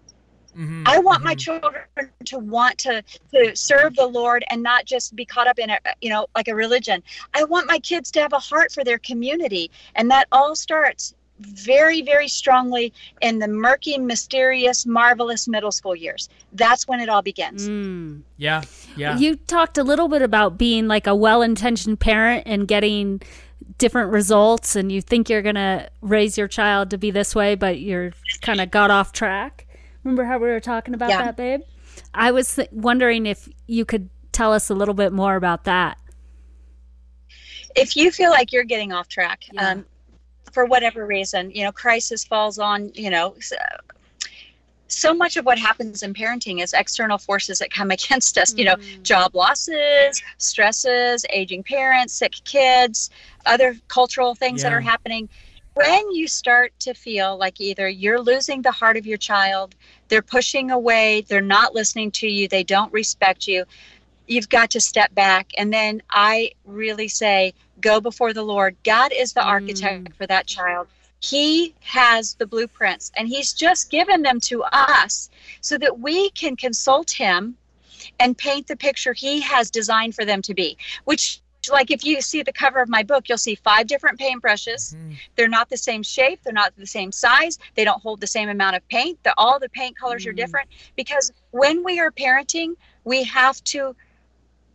[0.57, 0.83] Mhm.
[0.87, 1.39] I want my Mhm.
[1.39, 5.71] children to want to to serve the Lord and not just be caught up in
[5.71, 7.03] a you know like a religion.
[7.35, 11.15] I want my kids to have a heart for their community, and that all starts
[11.39, 16.29] very very strongly in the murky, mysterious, marvelous middle school years.
[16.53, 17.67] That's when it all begins.
[17.67, 18.23] Mm.
[18.37, 18.63] Yeah.
[18.97, 19.17] Yeah.
[19.17, 23.23] You talked a little bit about being like a well intentioned parent and getting
[23.79, 27.55] different results, and you think you're going to raise your child to be this way,
[27.55, 29.67] but you're kind of got off track.
[30.05, 31.25] Remember how we were talking about Yeah.
[31.25, 31.61] that, babe?
[32.15, 35.99] I was th- wondering if you could tell us a little bit more about that.
[37.77, 39.71] if you feel like you're getting off track Yeah.
[39.71, 39.87] um,
[40.53, 43.55] for whatever reason you know crisis falls on you know so,
[44.89, 48.65] so much of what happens in parenting is external forces that come against us you
[48.65, 53.09] know job losses stresses aging parents sick kids
[53.47, 55.29] other cultural things that are happening
[55.75, 59.75] when you start to feel like either you're losing the heart of your child
[60.09, 63.65] they're pushing away they're not listening to you they don't respect you
[64.31, 65.51] you've got to step back.
[65.59, 68.77] And then i really say go before the lord.
[68.85, 70.15] God is the architect mm.
[70.15, 70.87] for that child.
[71.21, 75.29] He has the blueprints and he's just given them to us
[75.61, 77.57] so that we can consult him
[78.19, 82.21] and paint the picture he has designed for them to be which like if you
[82.23, 84.95] see the cover of my book you'll see five different paintbrushes.
[84.95, 85.13] Hmm.
[85.37, 86.41] They're not the same shape.
[86.43, 87.59] They're not the same size.
[87.75, 89.23] They don't hold the same amount of paint.
[89.23, 90.37] The, all the paint colors are hmm.
[90.37, 90.69] different.
[90.97, 93.95] Because when we are parenting we have to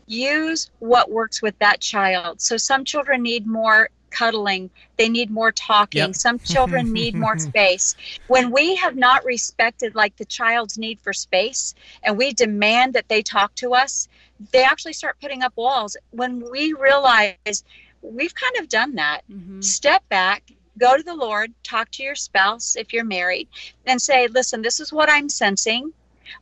[0.07, 2.41] use what works with that child.
[2.41, 6.15] So some children need more cuddling they need more talking Yep.
[6.15, 7.95] some children need more space.
[8.27, 13.09] When we have not respected like the child's need for space and we demand that
[13.09, 14.07] they talk to us
[14.51, 15.95] they actually start putting up walls.
[16.11, 17.63] When we realize
[18.01, 19.61] we've kind of done that mm-hmm.
[19.61, 20.43] step back
[20.77, 23.47] go to the lord talk to your spouse if you're married
[23.85, 25.91] and say listen this is what i'm sensing.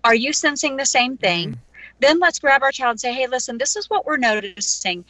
[0.03, 1.49] Are you sensing the same thing?
[1.49, 1.59] Mm-hmm.
[1.99, 5.05] Then let's grab our child and say hey listen this is what we're noticing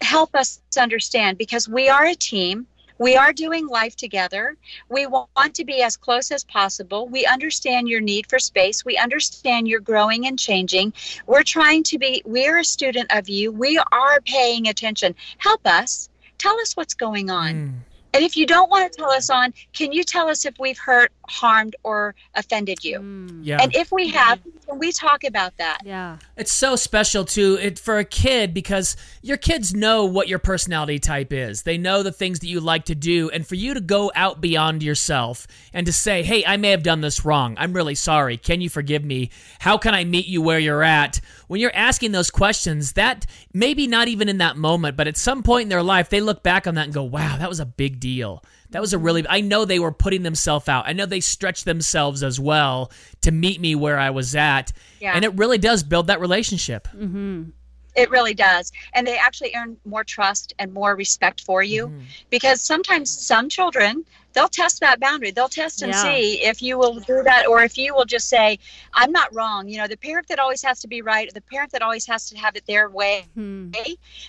[0.00, 2.66] help us understand because we are a team
[2.98, 4.56] we are doing life together.
[4.88, 7.08] We want to be as close as possible.
[7.08, 8.84] We understand your need for space.
[8.84, 10.92] We understand you're growing and changing.
[11.26, 13.50] We're trying to be, we're a student of you.
[13.50, 15.16] We are paying attention.
[15.38, 16.08] Help us.
[16.38, 17.50] Tell us what's going on.
[17.50, 17.70] Hmm.
[18.14, 20.78] And if you don't want to tell us on, can you tell us if we've
[20.78, 23.00] hurt, harmed, or offended you?
[23.00, 23.40] Mm.
[23.42, 23.58] Yeah.
[23.60, 25.78] And if we have, can we talk about that?
[25.84, 26.18] Yeah.
[26.36, 30.98] It's so special too it for a kid because your kids know what your personality
[30.98, 31.62] type is.
[31.62, 34.40] They know the things that you like to do and for you to go out
[34.40, 37.56] beyond yourself and to say, "Hey, I may have done this wrong.
[37.58, 38.36] I'm really sorry.
[38.36, 39.30] Can you forgive me?
[39.60, 43.86] How can I meet you where you're at?" When you're asking those questions, that maybe
[43.86, 46.66] not even in that moment, but at some point in their life they look back
[46.66, 49.40] on that and go, "Wow, that was a big deal." That was a really I
[49.40, 50.86] know they were putting themselves out.
[50.86, 52.90] I know they stretched themselves as well
[53.22, 54.72] to meet me where I was at.
[55.00, 55.12] Yeah.
[55.14, 56.88] And it really does build that relationship.
[56.88, 57.50] Mm-hmm.
[57.94, 58.72] It really does.
[58.92, 62.00] And they actually earn more trust and more respect for you mm-hmm.
[62.28, 65.30] because sometimes some children, they'll test that boundary.
[65.30, 66.02] They'll test and Yeah.
[66.02, 68.58] see if you will do that or if you will just say,
[68.94, 69.68] I'm not wrong.
[69.68, 72.28] You know, the parent that always has to be right, the parent that always has
[72.30, 73.70] to have it their way, hmm.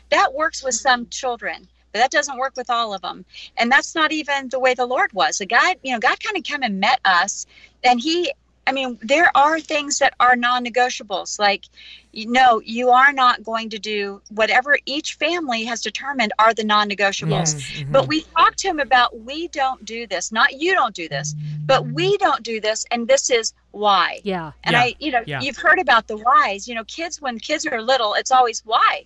[0.09, 1.67] that works with some children.
[1.95, 3.23] But that doesn't work with all of them.
[3.55, 5.37] And that's not even the way the Lord was.
[5.37, 7.45] The God, you know, God kind of came and met us
[7.85, 8.33] and he
[8.67, 11.37] I mean, there are things that are non-negotiables.
[11.37, 11.65] Like,
[12.11, 16.63] you know, you are not going to do whatever each family has determined are the
[16.63, 17.55] non-negotiables.
[17.55, 17.91] Mm-hmm.
[17.91, 21.35] But we talk to him about we don't do this, not you don't do this,
[21.65, 24.19] but we don't do this, and this is why.
[24.23, 24.53] Yeah.
[24.63, 24.81] And Yeah.
[24.81, 25.41] I, you know, Yeah.
[25.41, 26.67] you've heard about the whys.
[26.67, 29.05] You know, kids when kids are little, it's always why.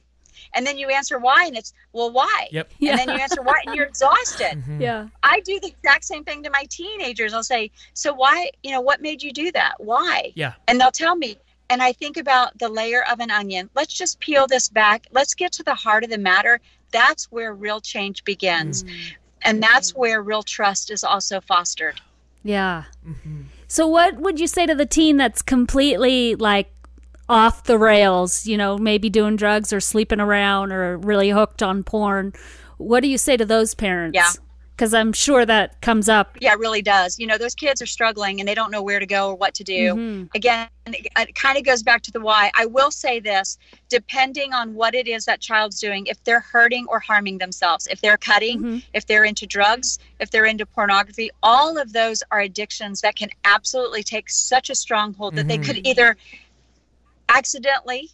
[0.53, 2.47] And then you answer why, and it's well, why?
[2.51, 2.71] Yep.
[2.81, 4.57] And then you answer why, and you're exhausted.
[4.57, 4.81] Mm-hmm.
[4.81, 5.07] Yeah.
[5.23, 7.33] I do the exact same thing to my teenagers.
[7.33, 8.51] I'll say, "So why?
[8.63, 9.75] You know, what made you do that?
[9.77, 10.53] Why?" Yeah.
[10.67, 11.37] And they'll tell me,
[11.69, 13.69] and I think about the layer of an onion.
[13.75, 15.07] Let's just peel this back.
[15.11, 16.59] Let's get to the heart of the matter.
[16.91, 18.83] That's where real change begins.
[18.83, 19.13] Mm.
[19.43, 22.01] And that's where real trust is also fostered.
[22.43, 22.85] Yeah.
[23.07, 23.43] Mm-hmm.
[23.67, 26.71] So, what would you say to the teen that's completely like
[27.29, 31.83] off the rails, you know, maybe doing drugs or sleeping around or really hooked on
[31.83, 32.33] porn?
[32.77, 34.15] What do you say to those parents?
[34.15, 34.31] Yeah.
[34.75, 36.37] Because I'm sure that comes up.
[36.39, 37.19] Yeah, it really does.
[37.19, 39.53] You know, those kids are struggling and they don't know where to go or what
[39.55, 39.93] to do.
[39.93, 40.27] Mm-hmm.
[40.33, 42.49] Again, it, it kind of goes back to the why.
[42.55, 43.57] I will say this
[43.89, 47.99] depending on what it is that child's doing, if they're hurting or harming themselves, if
[47.99, 48.77] they're cutting, mm-hmm.
[48.93, 53.29] if they're into drugs, if they're into pornography, all of those are addictions that can
[53.43, 55.87] absolutely take such a stronghold that they could mm-hmm.
[55.87, 56.15] either
[57.29, 58.09] accidentally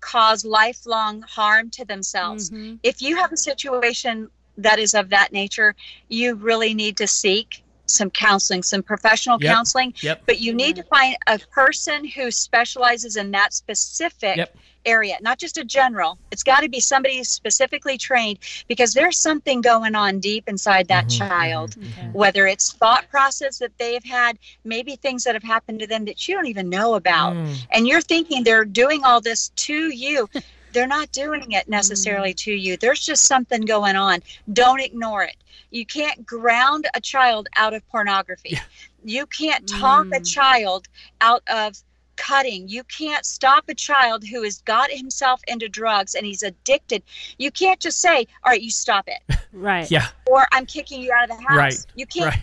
[0.00, 2.50] cause lifelong harm to themselves.
[2.50, 2.76] Mm-hmm.
[2.82, 4.28] If you have a situation
[4.58, 5.74] that is of that nature,
[6.08, 7.62] you really need to seek
[7.92, 9.52] some counseling, some professional Yep.
[9.52, 9.94] counseling.
[10.02, 10.22] Yep.
[10.26, 14.56] But you need to find a person who specializes in that specific Yep.
[14.84, 16.18] area, not just a general.
[16.32, 21.06] It's got to be somebody specifically trained because there's something going on deep inside that
[21.06, 21.28] Mm-hmm.
[21.28, 21.76] child,
[22.12, 26.26] whether it's thought process that they've had, maybe things that have happened to them that
[26.26, 27.34] you don't even know about.
[27.34, 27.66] Mm.
[27.70, 30.28] And you're thinking they're doing all this to you.
[30.72, 32.38] They're not doing it necessarily mm.
[32.38, 32.76] to you.
[32.76, 34.20] There's just something going on.
[34.52, 35.36] Don't ignore it.
[35.70, 38.58] You can't ground a child out of pornography.
[39.04, 40.32] You can't talk a mm.
[40.32, 40.86] child
[41.20, 41.76] out of
[42.16, 42.68] cutting.
[42.68, 47.02] You can't stop a child who has got himself into drugs and he's addicted.
[47.38, 49.90] You can't just say, "All right, you stop it," Right.
[49.90, 50.08] Yeah.
[50.26, 51.86] or "I'm kicking you out of the house." Right.
[51.96, 52.34] You can't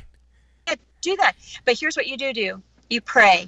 [0.67, 0.79] Right.
[1.01, 1.35] do that.
[1.65, 2.61] But here's what you do do.
[2.89, 3.47] You pray.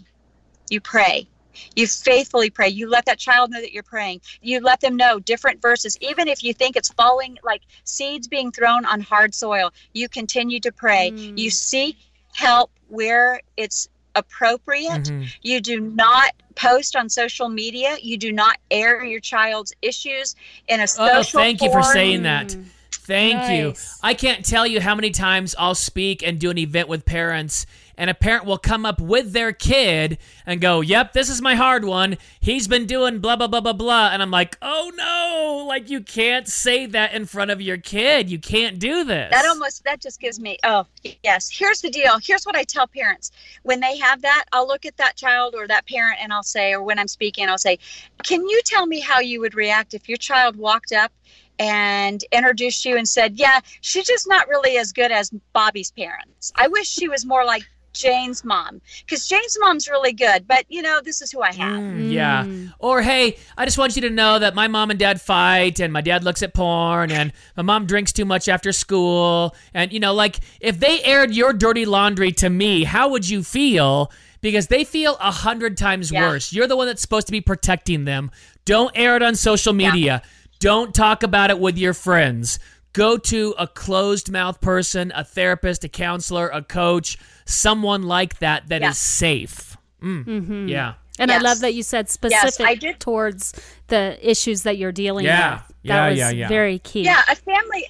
[0.70, 1.28] You pray.
[1.76, 2.70] You faithfully pray.
[2.70, 4.22] You let that child know that you're praying.
[4.42, 5.98] You let them know different verses.
[6.02, 10.60] Even if you think it's falling like seeds being thrown on hard soil, you continue
[10.62, 11.10] to pray.
[11.10, 11.98] You seek
[12.34, 15.04] help where it's appropriate.
[15.04, 15.24] Mm-hmm.
[15.42, 17.98] You do not post on social media.
[18.02, 20.36] You do not air your child's issues
[20.68, 22.56] in a social Oh, thank you for saying that.
[22.92, 23.74] Thank you.
[24.04, 27.66] I can't tell you how many times I'll speak and do an event with parents,
[28.02, 31.54] and a parent will come up with their kid and go, Yep, this is my
[31.54, 32.18] hard one.
[32.40, 34.10] He's been doing blah, blah, blah, blah, blah.
[34.12, 38.28] And I'm like, Oh no, like you can't say that in front of your kid.
[38.28, 39.32] You can't do this.
[39.32, 40.88] That almost that just gives me oh
[41.22, 41.48] yes.
[41.48, 42.18] Here's the deal.
[42.24, 43.30] Here's what I tell parents
[43.62, 44.46] when they have that.
[44.52, 47.50] I'll look at that child or that parent and I'll say, or when I'm speaking,
[47.50, 47.78] I'll say,
[48.24, 51.12] "Can you tell me how you would react if your child walked up?"
[51.60, 56.52] And introduced you and said, Yeah, she's just not really as good as Bobby's parents.
[56.56, 57.62] I wish she was more like
[57.94, 61.80] Jane's mom because Jane's mom's really good, but you know, this is who I have.
[61.82, 62.46] Mm, Yeah.
[62.80, 65.92] Or hey, I just want you to know that my mom and dad fight and
[65.92, 70.00] my dad looks at porn and my mom drinks too much after school and you
[70.00, 74.12] know like if they aired your dirty laundry to me, how would you feel?
[74.42, 76.30] Because they feel a hundred times Yeah.
[76.30, 76.52] worse.
[76.52, 78.32] You're the one that's supposed to be protecting them.
[78.66, 80.22] Don't air it on social media.
[80.60, 82.58] Don't talk about it with your friends.
[82.94, 88.68] Go to a closed mouth person, a therapist, a counselor, a coach, someone like that
[88.70, 88.92] that is Yeah.
[88.92, 89.78] safe.
[90.04, 90.68] Mm.
[90.70, 90.94] Yeah.
[91.20, 93.00] And I love that you said specific I did.
[93.00, 93.54] towards
[93.88, 95.54] the issues that you're dealing Yeah.
[95.56, 95.62] with.
[95.68, 96.48] That Yeah, was yeah, yeah.
[96.48, 97.04] very key.
[97.04, 97.86] Yeah, a family,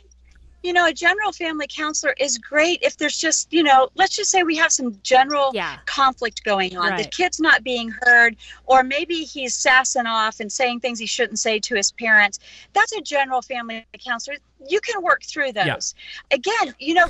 [0.64, 4.30] you know, a general family counselor is great if there's just, you know, let's just
[4.30, 5.78] say we have some general Yeah.
[5.86, 6.98] conflict going on.
[6.98, 8.36] The kid's not being heard,
[8.66, 12.40] or maybe he's sassing off and saying things he shouldn't say to his parents.
[12.74, 14.38] That's a general family counselor.
[14.68, 15.96] You can work through those.
[16.32, 16.38] Yeah.
[16.38, 17.08] Again, you know,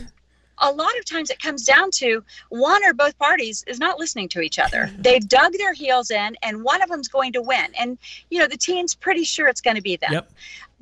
[0.63, 4.29] a lot of times it comes down to one or both parties is not listening
[4.29, 4.91] to each other.
[4.99, 7.65] They've dug their heels in, and one of them's going to win.
[7.77, 7.97] And,
[8.29, 10.31] you know, the teen's pretty sure it's going to be them Yep.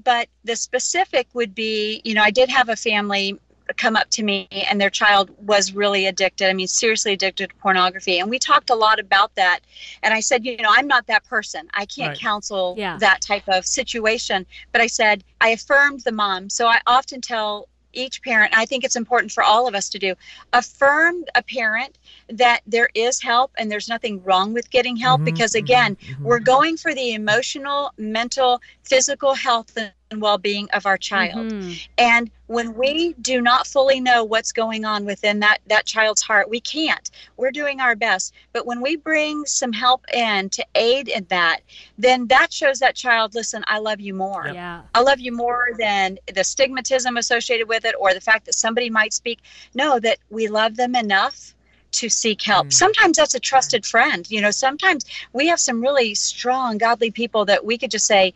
[0.04, 3.38] But the specific would be you know i did have a family
[3.78, 7.56] come up to me and their child was really addicted i mean seriously addicted to
[7.56, 9.60] pornography and we talked a lot about that
[10.04, 12.20] and i said you know i'm not that person i can't Right.
[12.20, 12.98] counsel Yeah.
[13.00, 17.68] that type of situation but i said i affirmed the mom so i often tell
[17.94, 20.16] each parent i think it's important for all of us to do
[20.54, 21.98] affirm a parent
[22.30, 25.96] that there is help and there's nothing wrong with getting help Mhm, because mhm, again
[25.96, 26.24] mhm.
[26.24, 31.88] we're going for the emotional mental physical health and well-being of our child Mhm.
[32.00, 36.50] and when we do not fully know what's going on within that that child's heart
[36.50, 41.08] we can't we're doing our best but when we bring some help in to aid
[41.08, 41.60] in that
[42.00, 44.82] then that shows that child listen i love you more Yeah.
[44.96, 48.90] I love you more than the stigmatism associated with it or the fact that somebody
[48.90, 49.40] might speak.
[49.76, 51.54] No, that we love them enough
[51.92, 52.68] to seek help.
[52.68, 52.74] Mm.
[52.74, 54.30] Sometimes that's a trusted friend.
[54.30, 58.34] You know, sometimes we have some really strong, godly people that we could just say,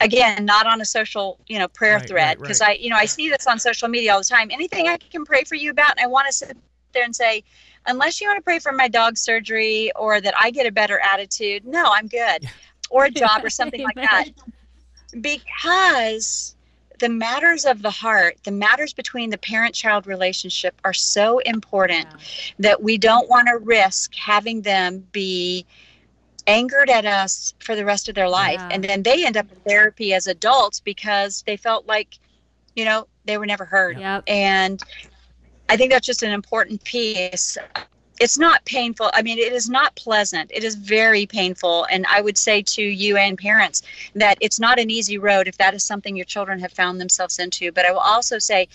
[0.00, 2.38] again, not on a social, you know, prayer Right, thread.
[2.38, 2.78] Because right.
[2.78, 4.50] I, you know, I see this on social media all the time.
[4.50, 6.56] Anything I can pray for you about, and I want to sit
[6.92, 7.44] there and say,
[7.86, 11.00] unless you want to pray for my dog surgery or that I get a better
[11.00, 12.46] attitude, no, I'm good.
[12.90, 14.26] Or a job or something like that.
[15.20, 16.54] Because
[16.98, 22.08] the matters of the heart, the matters between the parent child relationship are so important
[22.08, 22.18] Yeah.
[22.60, 25.66] that we don't want to risk having them be
[26.46, 28.60] angered at us for the rest of their life.
[28.60, 28.68] Yeah.
[28.72, 32.18] And then they end up in therapy as adults because they felt like,
[32.74, 33.98] you know, they were never heard.
[33.98, 34.24] Yep.
[34.26, 34.82] And
[35.68, 37.56] I think that's just an important piece.
[38.22, 39.10] It's not painful.
[39.14, 40.50] I mean, it is not pleasant.
[40.54, 41.86] It is very painful.
[41.90, 43.82] And I would say to you and parents
[44.14, 47.38] that it's not an easy road if that is something your children have found themselves
[47.40, 47.72] into.
[47.72, 48.68] But I will also say,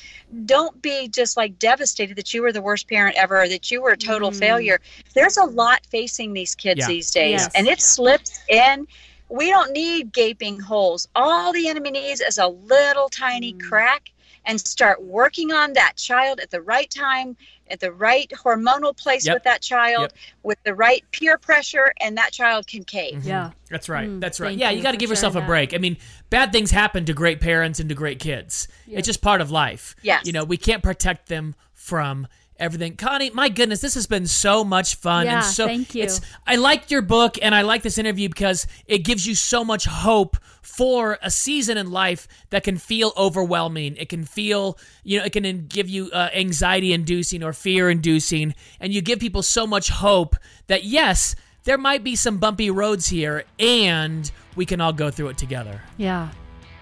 [0.45, 3.81] don't be just like devastated that you were the worst parent ever or that you
[3.81, 4.39] were a total Mm.
[4.39, 4.81] failure.
[5.13, 6.87] There's a lot facing these kids Yeah.
[6.87, 7.51] these days, Yes.
[7.55, 8.85] and it slips in.
[9.29, 11.07] We don't need gaping holes.
[11.15, 13.61] All the enemy needs is a little tiny Mm.
[13.61, 14.11] crack
[14.47, 17.35] and start working on that child at the right time,
[17.69, 19.35] at the right hormonal place Yep.
[19.35, 20.13] with that child, Yep.
[20.43, 23.23] with the right peer pressure, and that child can cave.
[23.25, 23.51] Yeah.
[23.69, 24.07] That's right.
[24.07, 24.57] Mm, That's right.
[24.57, 25.47] Yeah, you you got to give yourself a sharing that.
[25.49, 25.73] break.
[25.73, 25.97] I mean,
[26.29, 28.67] bad things happen to great parents and to great kids.
[28.87, 28.99] Yep.
[28.99, 29.95] It's just part of life.
[30.01, 30.25] Yes.
[30.25, 32.27] You know, we can't protect them from
[32.59, 32.95] everything.
[32.95, 36.03] Connie, my goodness, this has been so much fun Yeah, and so thank you.
[36.03, 39.63] It's I liked your book and I like this interview because it gives you so
[39.63, 43.95] much hope for a season in life that can feel overwhelming.
[43.97, 48.53] It can feel, you know, it can give you uh, anxiety inducing or fear inducing
[48.79, 50.35] and you give people so much hope
[50.67, 55.29] that yes, there might be some bumpy roads here and we can all go through
[55.29, 55.81] it together.
[55.97, 56.29] Yeah.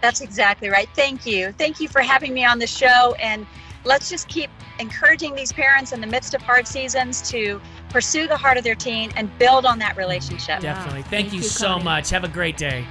[0.01, 0.87] That's exactly right.
[0.95, 1.51] Thank you.
[1.53, 3.15] Thank you for having me on the show.
[3.19, 3.47] And
[3.85, 8.35] let's just keep encouraging these parents in the midst of hard seasons to pursue the
[8.35, 10.59] heart of their teen and build on that relationship.
[10.59, 11.03] Definitely.
[11.03, 12.09] Thank, Thank you, you, so much.
[12.09, 12.85] Have a great day.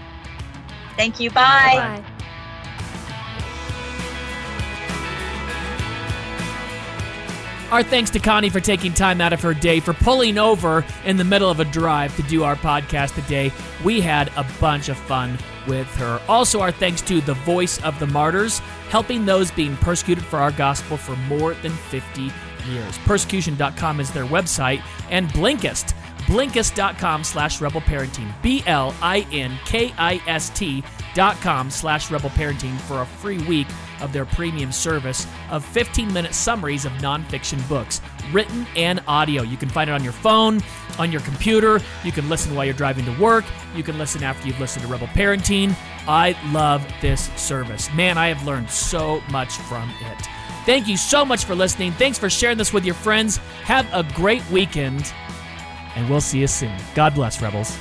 [0.96, 1.30] Thank you.
[1.30, 2.00] Bye.
[2.00, 2.04] Bye.
[7.70, 11.16] Our thanks to Connie for taking time out of her day, for pulling over in
[11.16, 13.50] the middle of a drive to do our podcast today.
[13.82, 16.20] We had a bunch of fun with her.
[16.28, 18.58] Also, our thanks to the Voice of the Martyrs,
[18.88, 22.30] helping those being persecuted for our gospel for more than 50
[22.68, 22.98] years.
[22.98, 25.94] Persecution.com is their website, and Blinkist.
[26.26, 28.32] Blinkist.com slash rebel parenting.
[28.40, 30.82] B L I N K I S T
[31.14, 33.66] dot com slash rebel parenting for a free week
[34.00, 38.00] of their premium service of 15 minute summaries of nonfiction books,
[38.32, 39.42] written and audio.
[39.42, 40.60] You can find it on your phone,
[40.98, 41.80] on your computer.
[42.04, 43.44] You can listen while you're driving to work.
[43.74, 45.74] You can listen after you've listened to Rebel Parenting.
[46.06, 47.92] I love this service.
[47.94, 50.28] Man, I have learned so much from it.
[50.64, 51.92] Thank you so much for listening.
[51.92, 53.36] Thanks for sharing this with your friends.
[53.64, 55.12] Have a great weekend,
[55.94, 56.74] and we'll see you soon.
[56.94, 57.76] God bless, Rebels.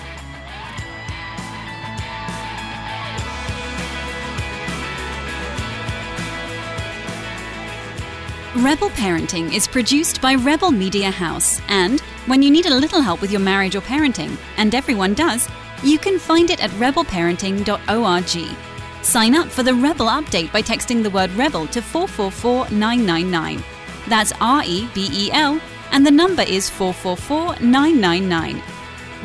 [8.57, 13.19] Rebel Parenting is produced by Rebel Media House, and when you need a little help
[13.19, 15.49] with your marriage or parenting, and everyone does,
[15.81, 18.55] you can find it at rebelparenting.org.
[19.03, 23.63] Sign up for the Rebel update by texting the word Rebel to 444999.
[24.07, 25.59] That's R E B E L,
[25.91, 28.61] and the number is 444999.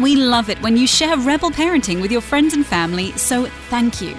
[0.01, 4.01] We love it when you share Rebel Parenting with your friends and family, so thank
[4.01, 4.16] you.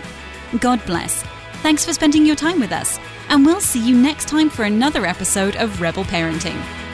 [0.59, 1.23] God bless.
[1.63, 2.99] Thanks for spending your time with us,
[3.29, 6.88] and we'll see you next time for another episode of Rebel Parenting.